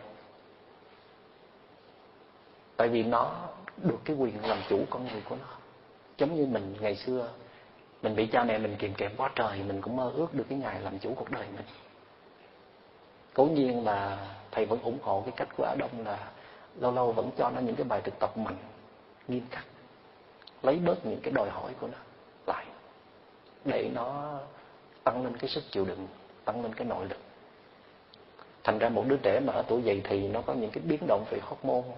[2.76, 3.32] tại vì nó
[3.76, 5.48] được cái quyền làm chủ con người của nó.
[6.18, 7.28] Giống như mình ngày xưa,
[8.02, 10.58] mình bị cha mẹ mình kìm kẹp quá trời, mình cũng mơ ước được cái
[10.58, 11.66] ngày làm chủ cuộc đời mình.
[13.34, 16.30] Cố nhiên là thầy vẫn ủng hộ cái cách của Á Đông là
[16.80, 18.56] lâu lâu vẫn cho nó những cái bài thực tập mạnh,
[19.28, 19.64] nghiêm khắc,
[20.62, 21.98] lấy bớt những cái đòi hỏi của nó
[22.46, 22.66] lại,
[23.64, 24.38] để nó
[25.04, 26.06] tăng lên cái sức chịu đựng,
[26.44, 27.18] tăng lên cái nội lực.
[28.64, 31.06] Thành ra một đứa trẻ mà ở tuổi dậy thì nó có những cái biến
[31.06, 31.96] động về hormone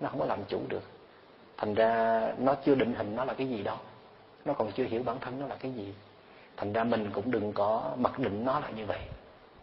[0.00, 0.82] nó không có làm chủ được.
[1.56, 3.76] Thành ra nó chưa định hình nó là cái gì đâu
[4.46, 5.94] nó còn chưa hiểu bản thân nó là cái gì.
[6.56, 9.00] Thành ra mình cũng đừng có mặc định nó là như vậy.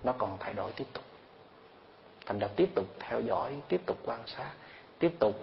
[0.03, 1.03] Nó còn thay đổi tiếp tục.
[2.25, 4.51] Thành ra tiếp tục theo dõi, tiếp tục quan sát,
[4.99, 5.35] tiếp tục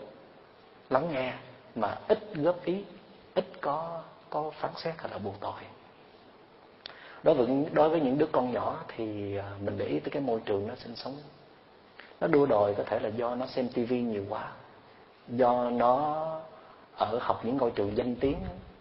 [0.91, 1.35] lắng nghe
[1.75, 2.85] mà ít góp ý,
[3.35, 5.61] ít có có phán xét hay là buộc tội.
[7.23, 10.23] Đối với đối với những đứa con nhỏ thì à, mình để ý tới cái
[10.23, 11.17] môi trường nó sinh sống.
[12.21, 14.53] Nó đua đòi có thể là do nó xem tivi nhiều quá
[15.31, 16.27] do nó
[16.97, 18.37] ở học những ngôi trường danh tiếng,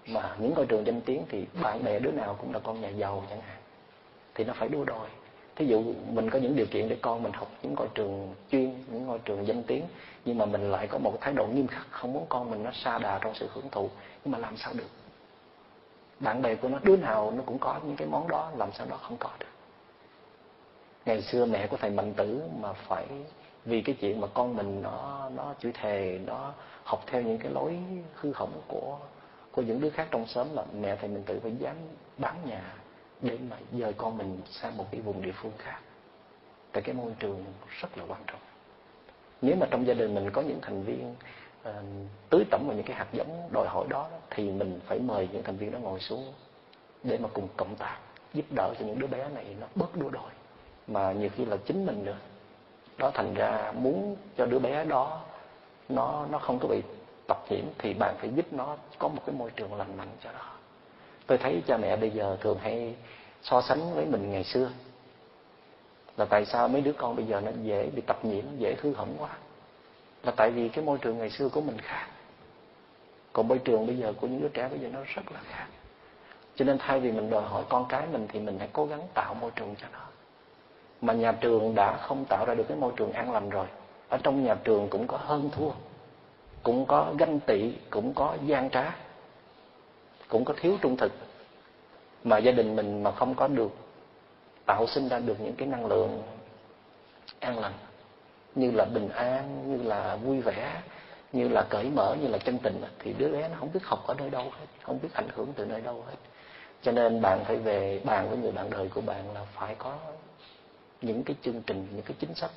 [0.08, 2.90] mà những ngôi trường danh tiếng thì bạn bè, đứa nào cũng là con nhà
[2.90, 3.58] giàu chẳng hạn,
[4.36, 5.10] thì nó phải đua đòi.
[5.56, 8.84] Thí dụ mình có những điều kiện để con mình học những ngôi trường chuyên,
[8.92, 9.84] những ngôi trường danh tiếng,
[10.26, 12.72] nhưng mà mình lại có một thái độ nghiêm khắc, không muốn con mình nó
[12.74, 13.90] xa đà trong sự hưởng thụ,
[14.24, 14.90] nhưng mà làm sao được?
[16.20, 18.88] Bạn bè của nó, đứa nào nó cũng có những cái món đó, làm sao
[18.90, 19.46] nó không có được.
[21.06, 23.06] Ngày xưa mẹ của thầy mạnh tử mà phải
[23.70, 27.52] vì cái chuyện mà con mình nó nó chửi thề nó học theo những cái
[27.52, 27.78] lối
[28.14, 28.98] hư hỏng của
[29.52, 31.76] của những đứa khác trong xóm là mẹ thì mình tự phải dám
[32.18, 32.74] bán nhà
[33.22, 35.80] để mà dời con mình sang một cái vùng địa phương khác.
[36.72, 37.46] Tại cái môi trường
[37.82, 38.40] rất là quan trọng.
[39.42, 41.16] Nếu mà trong gia đình mình có những thành viên
[41.64, 41.86] ờ, uh,
[42.30, 45.44] tưới tẩm vào những cái hạt giống đòi hỏi đó thì mình phải mời những
[45.44, 46.34] thành viên đó ngồi xuống
[47.04, 47.98] để mà cùng cộng tác
[48.34, 50.32] giúp đỡ cho những đứa bé này nó bớt đua đòi.
[50.88, 52.18] Mà nhiều khi là chính mình nữa
[53.00, 55.22] đó thành ra muốn cho đứa bé đó
[55.90, 56.82] nó nó không có bị
[57.28, 60.32] tập nhiễm thì bạn phải giúp nó có một cái môi trường lành mạnh cho
[60.32, 60.46] nó.
[61.28, 62.96] Tôi thấy cha mẹ bây giờ thường hay
[63.42, 64.70] so sánh với mình ngày xưa.
[66.18, 68.94] Là tại sao mấy đứa con bây giờ nó dễ bị tập nhiễm, dễ hư
[68.94, 69.30] hỏng quá?
[70.24, 72.08] Là tại vì cái môi trường ngày xưa của mình khác.
[73.34, 75.68] Còn môi trường bây giờ của những đứa trẻ bây giờ nó rất là khác.
[76.56, 79.02] Cho nên thay vì mình đòi hỏi con cái mình thì mình hãy cố gắng
[79.14, 80.00] tạo môi trường cho nó
[81.02, 83.68] mà nhà trường đã không tạo ra được cái môi trường an lành rồi.
[84.10, 85.72] Ở trong nhà trường cũng có hơn thua,
[86.64, 88.96] cũng có ganh tị, cũng có gian trá,
[90.28, 91.12] cũng có thiếu trung thực.
[92.24, 93.72] Mà gia đình mình mà không có được
[94.66, 96.22] tạo sinh ra được những cái năng lượng
[97.40, 97.74] an lành,
[98.56, 100.82] như là bình an, như là vui vẻ,
[101.34, 104.00] như là cởi mở, như là chân tình, thì đứa bé nó không biết học
[104.08, 106.16] ở nơi đâu hết, không biết ảnh hưởng từ nơi đâu hết.
[106.82, 109.94] Cho nên bạn phải về bàn với người bạn đời của bạn là phải có
[111.02, 112.52] những cái chương trình, những cái chính sách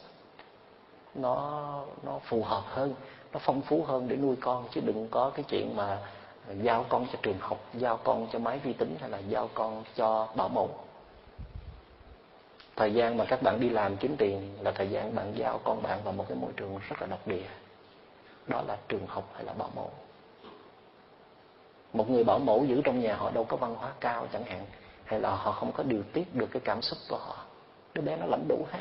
[1.15, 2.95] nó nó phù hợp hơn,
[3.33, 5.99] nó phong phú hơn để nuôi con, chứ đừng có cái chuyện mà
[6.63, 9.85] giao con cho trường học, giao con cho máy vi tính hay là giao con
[9.97, 10.71] cho bảo mẫu.
[12.77, 15.83] Thời gian mà các bạn đi làm kiếm tiền là thời gian bạn giao con
[15.83, 17.47] bạn vào một cái môi trường rất là độc địa.
[18.47, 19.91] Đó là trường học hay là bảo mẫu.
[21.93, 24.67] Một người bảo mẫu giữ trong nhà họ đâu có văn hóa cao chẳng hạn,
[25.05, 27.37] hay là họ không có điều tiết được cái cảm xúc của họ
[27.95, 28.81] đứa bé nó lãnh đủ hết.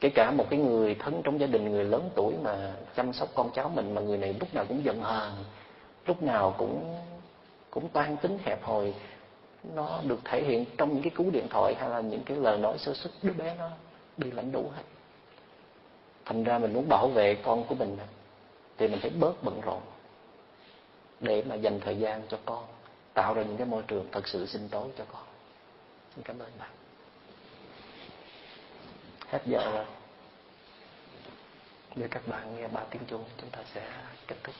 [0.00, 3.28] Kể cả một cái người thân trong gia đình, người lớn tuổi mà chăm sóc
[3.34, 5.32] con cháu mình mà người này lúc nào cũng giận hờn,
[6.06, 6.96] lúc nào cũng
[7.70, 8.94] cũng toan tính hẹp hòi,
[9.74, 12.58] nó được thể hiện trong những cái cú điện thoại hay là những cái lời
[12.58, 13.68] nói sơ xuất đứa bé nó
[14.16, 14.82] đi lãnh đủ hết.
[16.24, 17.96] Thành ra mình muốn bảo vệ con của mình
[18.78, 19.80] thì mình phải bớt bận rộn
[21.20, 22.64] để mà dành thời gian cho con,
[23.14, 25.22] tạo ra những cái môi trường thật sự sinh tố cho con
[26.18, 26.70] xin cảm ơn bạn.
[29.26, 29.84] Hết giờ rồi.
[31.96, 33.88] Để các bạn nghe ba tiếng chuông chúng ta sẽ
[34.26, 34.54] kết thúc.